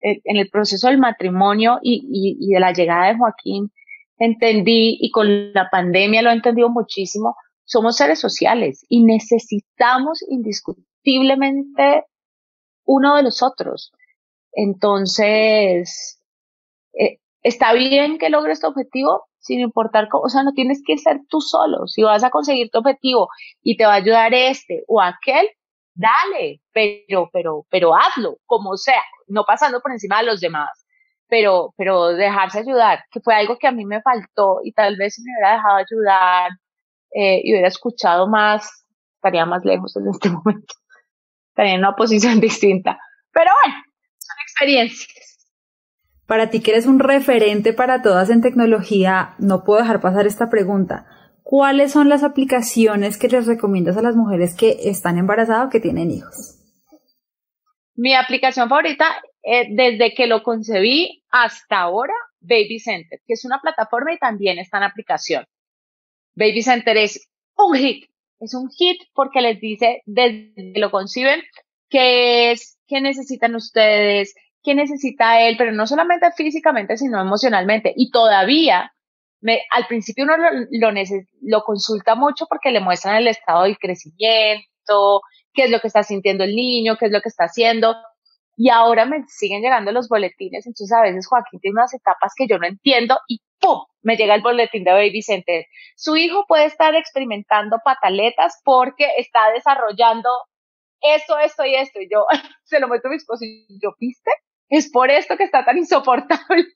eh, 0.00 0.20
en 0.24 0.36
el 0.36 0.48
proceso 0.50 0.88
del 0.88 0.98
matrimonio 0.98 1.78
y, 1.82 2.06
y, 2.10 2.36
y 2.40 2.54
de 2.54 2.60
la 2.60 2.72
llegada 2.72 3.08
de 3.08 3.18
Joaquín, 3.18 3.70
entendí 4.18 4.98
y 5.00 5.10
con 5.10 5.52
la 5.52 5.68
pandemia 5.70 6.22
lo 6.22 6.30
he 6.30 6.34
entendido 6.34 6.68
muchísimo, 6.68 7.36
somos 7.64 7.96
seres 7.96 8.18
sociales 8.18 8.84
y 8.88 9.04
necesitamos 9.04 10.24
indiscutiblemente 10.28 12.04
uno 12.84 13.16
de 13.16 13.22
los 13.22 13.42
otros. 13.42 13.92
Entonces, 14.52 16.19
está 17.42 17.72
bien 17.72 18.18
que 18.18 18.30
logres 18.30 18.60
tu 18.60 18.68
objetivo 18.68 19.26
sin 19.38 19.60
importar 19.60 20.08
cómo, 20.08 20.24
o 20.24 20.28
sea, 20.28 20.42
no 20.42 20.52
tienes 20.52 20.82
que 20.84 20.98
ser 20.98 21.20
tú 21.28 21.40
solo. 21.40 21.86
Si 21.86 22.02
vas 22.02 22.22
a 22.24 22.30
conseguir 22.30 22.70
tu 22.70 22.78
objetivo 22.78 23.28
y 23.62 23.76
te 23.76 23.86
va 23.86 23.92
a 23.94 23.96
ayudar 23.96 24.34
este 24.34 24.84
o 24.86 25.00
aquel, 25.00 25.48
dale, 25.94 26.60
pero, 26.72 27.30
pero, 27.32 27.66
pero 27.70 27.94
hazlo, 27.96 28.36
como 28.46 28.76
sea, 28.76 29.02
no 29.28 29.44
pasando 29.44 29.80
por 29.80 29.92
encima 29.92 30.18
de 30.18 30.26
los 30.26 30.40
demás, 30.40 30.68
pero, 31.28 31.72
pero 31.76 32.08
dejarse 32.08 32.60
ayudar, 32.60 33.04
que 33.10 33.20
fue 33.20 33.34
algo 33.34 33.56
que 33.58 33.66
a 33.66 33.72
mí 33.72 33.84
me 33.86 34.02
faltó 34.02 34.60
y 34.62 34.72
tal 34.72 34.96
vez 34.96 35.14
si 35.14 35.22
me 35.22 35.30
hubiera 35.32 35.56
dejado 35.56 35.76
ayudar 35.76 36.50
eh, 37.14 37.40
y 37.42 37.52
hubiera 37.52 37.68
escuchado 37.68 38.28
más, 38.28 38.84
estaría 39.14 39.46
más 39.46 39.64
lejos 39.64 39.96
en 39.96 40.08
este 40.08 40.28
momento. 40.30 40.74
Estaría 41.48 41.74
en 41.74 41.80
una 41.80 41.96
posición 41.96 42.40
distinta. 42.40 42.98
Pero 43.32 43.50
bueno, 43.64 43.82
son 44.18 44.36
experiencias. 44.42 45.29
Para 46.30 46.48
ti 46.48 46.60
que 46.60 46.70
eres 46.70 46.86
un 46.86 47.00
referente 47.00 47.72
para 47.72 48.02
todas 48.02 48.30
en 48.30 48.40
tecnología, 48.40 49.34
no 49.40 49.64
puedo 49.64 49.80
dejar 49.80 50.00
pasar 50.00 50.28
esta 50.28 50.48
pregunta. 50.48 51.04
¿Cuáles 51.42 51.90
son 51.90 52.08
las 52.08 52.22
aplicaciones 52.22 53.18
que 53.18 53.26
les 53.26 53.48
recomiendas 53.48 53.96
a 53.96 54.02
las 54.02 54.14
mujeres 54.14 54.54
que 54.54 54.76
están 54.84 55.18
embarazadas 55.18 55.66
o 55.66 55.70
que 55.70 55.80
tienen 55.80 56.12
hijos? 56.12 56.56
Mi 57.96 58.14
aplicación 58.14 58.68
favorita, 58.68 59.06
eh, 59.42 59.74
desde 59.74 60.14
que 60.14 60.28
lo 60.28 60.44
concebí 60.44 61.24
hasta 61.30 61.80
ahora, 61.80 62.14
Baby 62.38 62.78
Center, 62.78 63.18
que 63.26 63.32
es 63.32 63.44
una 63.44 63.58
plataforma 63.60 64.12
y 64.12 64.18
también 64.18 64.60
está 64.60 64.76
en 64.76 64.84
aplicación. 64.84 65.44
Baby 66.36 66.62
Center 66.62 66.96
es 66.96 67.28
un 67.56 67.74
hit. 67.74 68.08
Es 68.38 68.54
un 68.54 68.70
hit 68.70 69.02
porque 69.14 69.40
les 69.40 69.60
dice 69.60 70.02
desde 70.06 70.74
que 70.74 70.78
lo 70.78 70.92
conciben 70.92 71.42
qué 71.88 72.52
es, 72.52 72.78
qué 72.86 73.00
necesitan 73.00 73.56
ustedes, 73.56 74.36
qué 74.62 74.74
necesita 74.74 75.40
él, 75.40 75.56
pero 75.58 75.72
no 75.72 75.86
solamente 75.86 76.30
físicamente, 76.32 76.96
sino 76.96 77.20
emocionalmente. 77.20 77.92
Y 77.96 78.10
todavía, 78.10 78.92
me, 79.40 79.62
al 79.70 79.86
principio 79.86 80.24
uno 80.24 80.36
lo, 80.36 80.50
lo, 80.70 81.02
lo 81.42 81.62
consulta 81.62 82.14
mucho 82.14 82.46
porque 82.48 82.70
le 82.70 82.80
muestran 82.80 83.16
el 83.16 83.28
estado 83.28 83.64
del 83.64 83.78
crecimiento, 83.78 85.22
qué 85.52 85.64
es 85.64 85.70
lo 85.70 85.80
que 85.80 85.88
está 85.88 86.02
sintiendo 86.02 86.44
el 86.44 86.54
niño, 86.54 86.96
qué 86.98 87.06
es 87.06 87.12
lo 87.12 87.20
que 87.20 87.28
está 87.28 87.44
haciendo. 87.44 87.96
Y 88.56 88.68
ahora 88.68 89.06
me 89.06 89.24
siguen 89.26 89.62
llegando 89.62 89.90
los 89.92 90.08
boletines, 90.08 90.66
entonces 90.66 90.92
a 90.92 91.00
veces 91.00 91.26
Joaquín 91.26 91.60
tiene 91.60 91.74
unas 91.74 91.94
etapas 91.94 92.32
que 92.36 92.46
yo 92.46 92.58
no 92.58 92.66
entiendo 92.66 93.18
y 93.26 93.40
¡pum! 93.58 93.84
me 94.02 94.16
llega 94.16 94.34
el 94.34 94.42
boletín 94.42 94.84
de 94.84 94.92
Baby 94.92 95.22
Center. 95.22 95.64
Su 95.96 96.16
hijo 96.16 96.44
puede 96.46 96.66
estar 96.66 96.94
experimentando 96.94 97.78
pataletas 97.84 98.60
porque 98.64 99.06
está 99.16 99.50
desarrollando 99.52 100.28
esto, 101.00 101.38
esto 101.38 101.64
y 101.64 101.74
esto. 101.74 102.00
Y 102.00 102.08
yo 102.10 102.26
se 102.64 102.80
lo 102.80 102.88
meto 102.88 103.08
a 103.08 103.10
mi 103.10 103.16
esposo 103.16 103.44
y 103.44 103.66
yo, 103.82 103.94
¿viste? 103.98 104.30
Es 104.70 104.90
por 104.90 105.10
esto 105.10 105.36
que 105.36 105.44
está 105.44 105.64
tan 105.64 105.78
insoportable. 105.78 106.64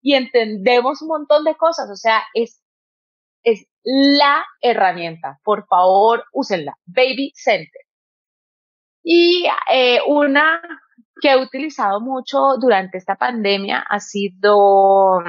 Y 0.00 0.14
entendemos 0.14 1.02
un 1.02 1.08
montón 1.08 1.42
de 1.42 1.56
cosas. 1.56 1.90
O 1.90 1.96
sea, 1.96 2.22
es, 2.32 2.62
es 3.42 3.66
la 3.82 4.46
herramienta. 4.60 5.40
Por 5.42 5.66
favor, 5.66 6.24
úsenla. 6.32 6.78
Baby 6.86 7.32
Center. 7.34 7.82
Y 9.02 9.44
eh, 9.72 9.98
una 10.06 10.60
que 11.20 11.32
he 11.32 11.36
utilizado 11.36 12.00
mucho 12.00 12.56
durante 12.60 12.96
esta 12.96 13.16
pandemia 13.16 13.78
ha 13.80 14.00
sido 14.00 15.20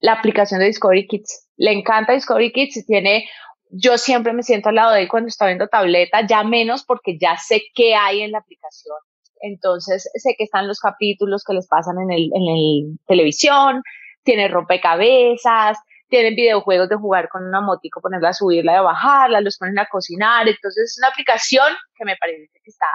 la 0.00 0.12
aplicación 0.12 0.60
de 0.60 0.66
Discovery 0.66 1.06
Kids. 1.06 1.48
Le 1.56 1.72
encanta 1.72 2.12
Discovery 2.12 2.52
Kids 2.52 2.78
y 2.78 2.86
tiene, 2.86 3.28
yo 3.70 3.98
siempre 3.98 4.32
me 4.32 4.42
siento 4.42 4.68
al 4.68 4.76
lado 4.76 4.92
de 4.92 5.02
él 5.02 5.08
cuando 5.08 5.28
está 5.28 5.46
viendo 5.46 5.68
tableta, 5.68 6.26
ya 6.26 6.44
menos 6.44 6.84
porque 6.84 7.18
ya 7.18 7.36
sé 7.36 7.62
qué 7.74 7.94
hay 7.94 8.22
en 8.22 8.32
la 8.32 8.38
aplicación. 8.38 8.96
Entonces 9.40 10.10
sé 10.14 10.34
que 10.36 10.44
están 10.44 10.68
los 10.68 10.80
capítulos 10.80 11.44
que 11.44 11.54
les 11.54 11.66
pasan 11.66 11.96
en 12.00 12.10
el, 12.10 12.30
en 12.34 12.42
el 12.42 12.98
televisión, 13.06 13.82
tiene 14.22 14.48
rompecabezas, 14.48 15.78
tienen 16.08 16.34
videojuegos 16.34 16.88
de 16.88 16.96
jugar 16.96 17.28
con 17.28 17.44
una 17.46 17.60
motico, 17.60 18.00
ponerla 18.00 18.30
a 18.30 18.32
subirla, 18.32 18.74
de 18.74 18.80
bajarla, 18.80 19.40
los 19.40 19.58
ponen 19.58 19.78
a 19.78 19.86
cocinar. 19.86 20.48
Entonces 20.48 20.90
es 20.92 20.98
una 20.98 21.08
aplicación 21.08 21.66
que 21.96 22.04
me 22.04 22.16
parece 22.16 22.50
que 22.52 22.70
está 22.70 22.86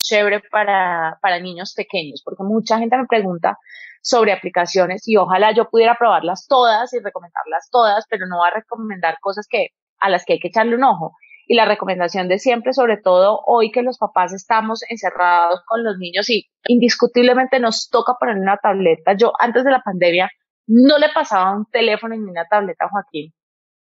chévere 0.00 0.40
para, 0.50 1.18
para 1.20 1.40
niños 1.40 1.74
pequeños, 1.74 2.22
porque 2.24 2.42
mucha 2.42 2.78
gente 2.78 2.96
me 2.96 3.06
pregunta 3.06 3.58
sobre 4.00 4.32
aplicaciones 4.32 5.06
y 5.06 5.16
ojalá 5.16 5.52
yo 5.52 5.68
pudiera 5.68 5.96
probarlas 5.96 6.46
todas 6.48 6.92
y 6.94 7.00
recomendarlas 7.00 7.68
todas, 7.70 8.06
pero 8.08 8.26
no 8.26 8.38
va 8.38 8.48
a 8.48 8.54
recomendar 8.54 9.18
cosas 9.20 9.46
que, 9.48 9.68
a 9.98 10.08
las 10.08 10.24
que 10.24 10.34
hay 10.34 10.38
que 10.38 10.48
echarle 10.48 10.76
un 10.76 10.84
ojo. 10.84 11.14
Y 11.50 11.54
la 11.54 11.64
recomendación 11.64 12.28
de 12.28 12.38
siempre, 12.38 12.74
sobre 12.74 12.98
todo 12.98 13.40
hoy 13.46 13.70
que 13.70 13.82
los 13.82 13.96
papás 13.96 14.34
estamos 14.34 14.82
encerrados 14.86 15.62
con 15.66 15.82
los 15.82 15.96
niños 15.96 16.28
y 16.28 16.46
indiscutiblemente 16.66 17.58
nos 17.58 17.88
toca 17.88 18.16
poner 18.20 18.36
una 18.36 18.58
tableta. 18.58 19.14
Yo 19.16 19.32
antes 19.40 19.64
de 19.64 19.70
la 19.70 19.80
pandemia 19.80 20.30
no 20.66 20.98
le 20.98 21.08
pasaba 21.08 21.56
un 21.56 21.64
teléfono 21.70 22.14
ni 22.14 22.30
una 22.30 22.44
tableta 22.44 22.84
a 22.84 22.90
Joaquín, 22.90 23.32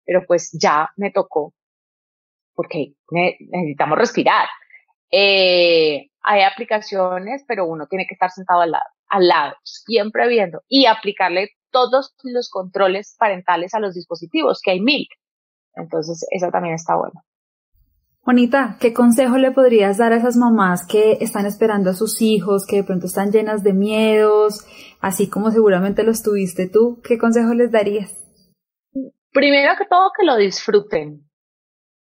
pero 0.05 0.25
pues 0.27 0.51
ya 0.61 0.89
me 0.97 1.11
tocó 1.11 1.53
porque 2.55 2.95
necesitamos 3.09 3.97
respirar. 3.97 4.49
Eh, 5.09 6.09
hay 6.23 6.41
aplicaciones, 6.41 7.45
pero 7.47 7.65
uno 7.67 7.87
tiene 7.87 8.05
que 8.05 8.15
estar 8.15 8.31
sentado 8.31 8.61
al 8.61 8.71
lado, 8.71 8.89
al 9.07 9.27
lado, 9.29 9.55
siempre 9.63 10.27
viendo 10.27 10.61
y 10.67 10.87
aplicarle 10.87 11.51
todos 11.71 12.15
los 12.23 12.49
controles 12.49 13.15
parentales 13.17 13.73
a 13.73 13.79
los 13.79 13.93
dispositivos, 13.93 14.61
que 14.61 14.71
hay 14.71 14.81
mil. 14.81 15.07
Entonces, 15.75 16.25
eso 16.31 16.49
también 16.51 16.75
está 16.75 16.95
bueno. 16.95 17.21
Juanita, 18.25 18.77
¿qué 18.81 18.91
consejo 18.91 19.37
le 19.37 19.51
podrías 19.51 19.99
dar 19.99 20.11
a 20.11 20.15
esas 20.15 20.35
mamás 20.35 20.87
que 20.87 21.19
están 21.21 21.45
esperando 21.45 21.91
a 21.91 21.93
sus 21.93 22.23
hijos, 22.23 22.65
que 22.65 22.77
de 22.77 22.83
pronto 22.83 23.05
están 23.05 23.31
llenas 23.31 23.61
de 23.61 23.73
miedos, 23.73 24.65
así 24.99 25.29
como 25.29 25.51
seguramente 25.51 26.01
los 26.01 26.23
tuviste 26.23 26.67
tú? 26.67 26.99
¿Qué 27.07 27.19
consejo 27.19 27.53
les 27.53 27.71
darías? 27.71 28.17
Primero 29.31 29.75
que 29.77 29.85
todo, 29.85 30.09
que 30.17 30.25
lo 30.25 30.37
disfruten, 30.37 31.21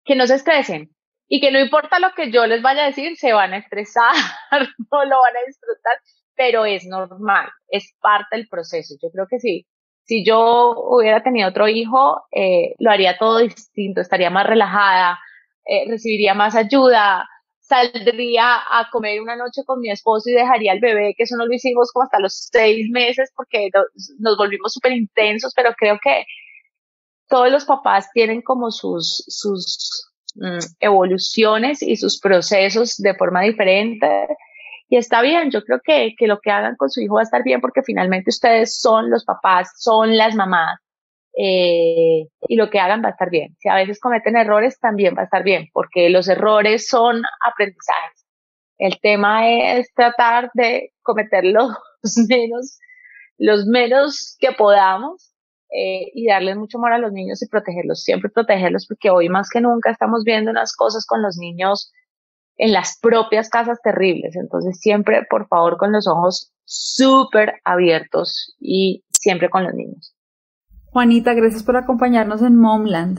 que 0.04 0.14
no 0.14 0.26
se 0.26 0.34
estresen 0.34 0.94
y 1.28 1.40
que 1.40 1.50
no 1.50 1.58
importa 1.58 1.98
lo 1.98 2.12
que 2.14 2.30
yo 2.30 2.46
les 2.46 2.60
vaya 2.60 2.82
a 2.82 2.88
decir, 2.88 3.16
se 3.16 3.32
van 3.32 3.54
a 3.54 3.56
estresar, 3.56 4.12
no 4.50 5.04
lo 5.06 5.16
van 5.18 5.36
a 5.36 5.46
disfrutar, 5.46 5.96
pero 6.36 6.66
es 6.66 6.84
normal, 6.84 7.48
es 7.68 7.96
parte 8.02 8.36
del 8.36 8.48
proceso. 8.48 8.96
Yo 9.02 9.08
creo 9.10 9.26
que 9.30 9.40
sí. 9.40 9.66
Si 10.04 10.26
yo 10.26 10.74
hubiera 10.76 11.22
tenido 11.22 11.48
otro 11.48 11.68
hijo, 11.68 12.20
eh, 12.32 12.74
lo 12.78 12.90
haría 12.90 13.16
todo 13.16 13.38
distinto, 13.38 14.02
estaría 14.02 14.28
más 14.28 14.46
relajada, 14.46 15.18
eh, 15.64 15.84
recibiría 15.88 16.34
más 16.34 16.54
ayuda, 16.54 17.28
saldría 17.60 18.56
a 18.68 18.88
comer 18.90 19.20
una 19.20 19.36
noche 19.36 19.62
con 19.64 19.80
mi 19.80 19.90
esposo 19.90 20.28
y 20.28 20.34
dejaría 20.34 20.72
al 20.72 20.80
bebé, 20.80 21.14
que 21.16 21.22
eso 21.22 21.36
no 21.36 21.46
lo 21.46 21.54
hicimos 21.54 21.90
como 21.92 22.04
hasta 22.04 22.18
los 22.20 22.48
seis 22.52 22.90
meses 22.90 23.30
porque 23.36 23.70
nos 24.18 24.36
volvimos 24.36 24.72
súper 24.72 24.92
intensos, 24.92 25.52
pero 25.54 25.72
creo 25.74 25.98
que 26.02 26.24
todos 27.28 27.50
los 27.50 27.64
papás 27.64 28.10
tienen 28.12 28.42
como 28.42 28.70
sus, 28.70 29.24
sus 29.28 30.12
mm, 30.34 30.58
evoluciones 30.80 31.82
y 31.82 31.96
sus 31.96 32.20
procesos 32.20 32.96
de 32.98 33.14
forma 33.14 33.42
diferente. 33.42 34.26
Y 34.88 34.98
está 34.98 35.22
bien, 35.22 35.50
yo 35.50 35.62
creo 35.62 35.80
que, 35.82 36.14
que 36.18 36.26
lo 36.26 36.40
que 36.40 36.50
hagan 36.50 36.76
con 36.76 36.90
su 36.90 37.00
hijo 37.00 37.14
va 37.14 37.20
a 37.20 37.24
estar 37.24 37.42
bien 37.42 37.62
porque 37.62 37.82
finalmente 37.82 38.28
ustedes 38.30 38.78
son 38.78 39.10
los 39.10 39.24
papás, 39.24 39.70
son 39.78 40.16
las 40.18 40.34
mamás 40.34 40.81
eh, 41.36 42.28
y 42.48 42.56
lo 42.56 42.70
que 42.70 42.78
hagan 42.78 43.02
va 43.02 43.08
a 43.08 43.12
estar 43.12 43.30
bien. 43.30 43.56
Si 43.58 43.68
a 43.68 43.74
veces 43.74 44.00
cometen 44.00 44.36
errores, 44.36 44.78
también 44.78 45.14
va 45.16 45.22
a 45.22 45.24
estar 45.24 45.42
bien, 45.42 45.68
porque 45.72 46.10
los 46.10 46.28
errores 46.28 46.88
son 46.88 47.22
aprendizajes. 47.46 48.26
El 48.78 49.00
tema 49.00 49.48
es 49.48 49.92
tratar 49.94 50.50
de 50.54 50.92
cometer 51.02 51.44
los 51.44 51.70
menos, 52.28 52.78
los 53.38 53.66
menos 53.66 54.36
que 54.40 54.52
podamos 54.52 55.32
eh, 55.70 56.10
y 56.14 56.26
darles 56.26 56.56
mucho 56.56 56.78
amor 56.78 56.92
a 56.92 56.98
los 56.98 57.12
niños 57.12 57.42
y 57.42 57.48
protegerlos, 57.48 58.02
siempre 58.02 58.30
protegerlos, 58.30 58.86
porque 58.86 59.10
hoy 59.10 59.28
más 59.28 59.48
que 59.48 59.60
nunca 59.60 59.90
estamos 59.90 60.24
viendo 60.24 60.50
unas 60.50 60.74
cosas 60.76 61.06
con 61.06 61.22
los 61.22 61.38
niños 61.38 61.92
en 62.56 62.72
las 62.72 62.98
propias 63.00 63.48
casas 63.48 63.78
terribles. 63.82 64.36
Entonces, 64.36 64.78
siempre, 64.80 65.24
por 65.30 65.48
favor, 65.48 65.78
con 65.78 65.92
los 65.92 66.06
ojos 66.06 66.52
súper 66.64 67.54
abiertos 67.64 68.54
y 68.60 69.04
siempre 69.12 69.48
con 69.48 69.64
los 69.64 69.74
niños. 69.74 70.14
Juanita, 70.92 71.32
gracias 71.32 71.62
por 71.62 71.78
acompañarnos 71.78 72.42
en 72.42 72.54
Momland. 72.54 73.18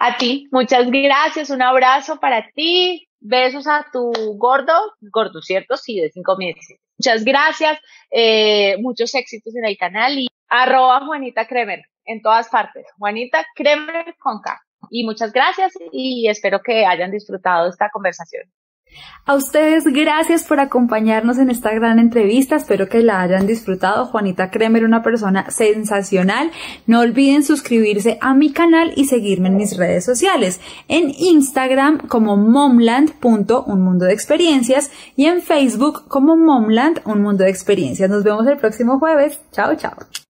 A 0.00 0.16
ti, 0.16 0.48
muchas 0.50 0.90
gracias, 0.90 1.48
un 1.50 1.62
abrazo 1.62 2.18
para 2.18 2.50
ti, 2.56 3.08
besos 3.20 3.68
a 3.68 3.86
tu 3.92 4.10
gordo, 4.36 4.72
gordo, 5.00 5.40
¿cierto? 5.40 5.76
Sí, 5.76 6.00
de 6.00 6.10
cinco 6.10 6.36
meses. 6.36 6.80
Muchas 6.98 7.24
gracias, 7.24 7.78
eh, 8.10 8.76
muchos 8.80 9.14
éxitos 9.14 9.54
en 9.54 9.64
el 9.64 9.78
canal 9.78 10.18
y 10.18 10.26
arroba 10.48 11.06
Juanita 11.06 11.46
Kremer 11.46 11.82
en 12.04 12.20
todas 12.20 12.48
partes. 12.48 12.84
Juanita 12.98 13.46
Kremer 13.54 14.16
con 14.18 14.40
K. 14.40 14.60
Y 14.90 15.04
muchas 15.04 15.32
gracias 15.32 15.74
y 15.92 16.28
espero 16.28 16.60
que 16.62 16.84
hayan 16.84 17.12
disfrutado 17.12 17.68
esta 17.68 17.90
conversación. 17.90 18.42
A 19.28 19.34
ustedes, 19.34 19.84
gracias 19.84 20.44
por 20.44 20.58
acompañarnos 20.58 21.36
en 21.36 21.50
esta 21.50 21.70
gran 21.74 21.98
entrevista. 21.98 22.56
Espero 22.56 22.88
que 22.88 23.02
la 23.02 23.20
hayan 23.20 23.46
disfrutado. 23.46 24.06
Juanita 24.06 24.50
Kremer, 24.50 24.86
una 24.86 25.02
persona 25.02 25.50
sensacional. 25.50 26.50
No 26.86 27.00
olviden 27.00 27.42
suscribirse 27.42 28.16
a 28.22 28.32
mi 28.32 28.52
canal 28.52 28.92
y 28.96 29.04
seguirme 29.04 29.48
en 29.48 29.56
mis 29.56 29.76
redes 29.76 30.06
sociales. 30.06 30.62
En 30.88 31.10
Instagram 31.10 32.08
como 32.08 32.38
momland.un 32.38 33.82
mundo 33.82 34.06
de 34.06 34.14
experiencias 34.14 34.90
y 35.14 35.26
en 35.26 35.42
Facebook 35.42 36.08
como 36.08 36.34
momland 36.34 37.02
un 37.04 37.20
mundo 37.20 37.44
de 37.44 37.50
experiencias. 37.50 38.08
Nos 38.08 38.24
vemos 38.24 38.46
el 38.46 38.56
próximo 38.56 38.98
jueves. 38.98 39.40
Chao, 39.52 39.74
chao. 39.76 39.92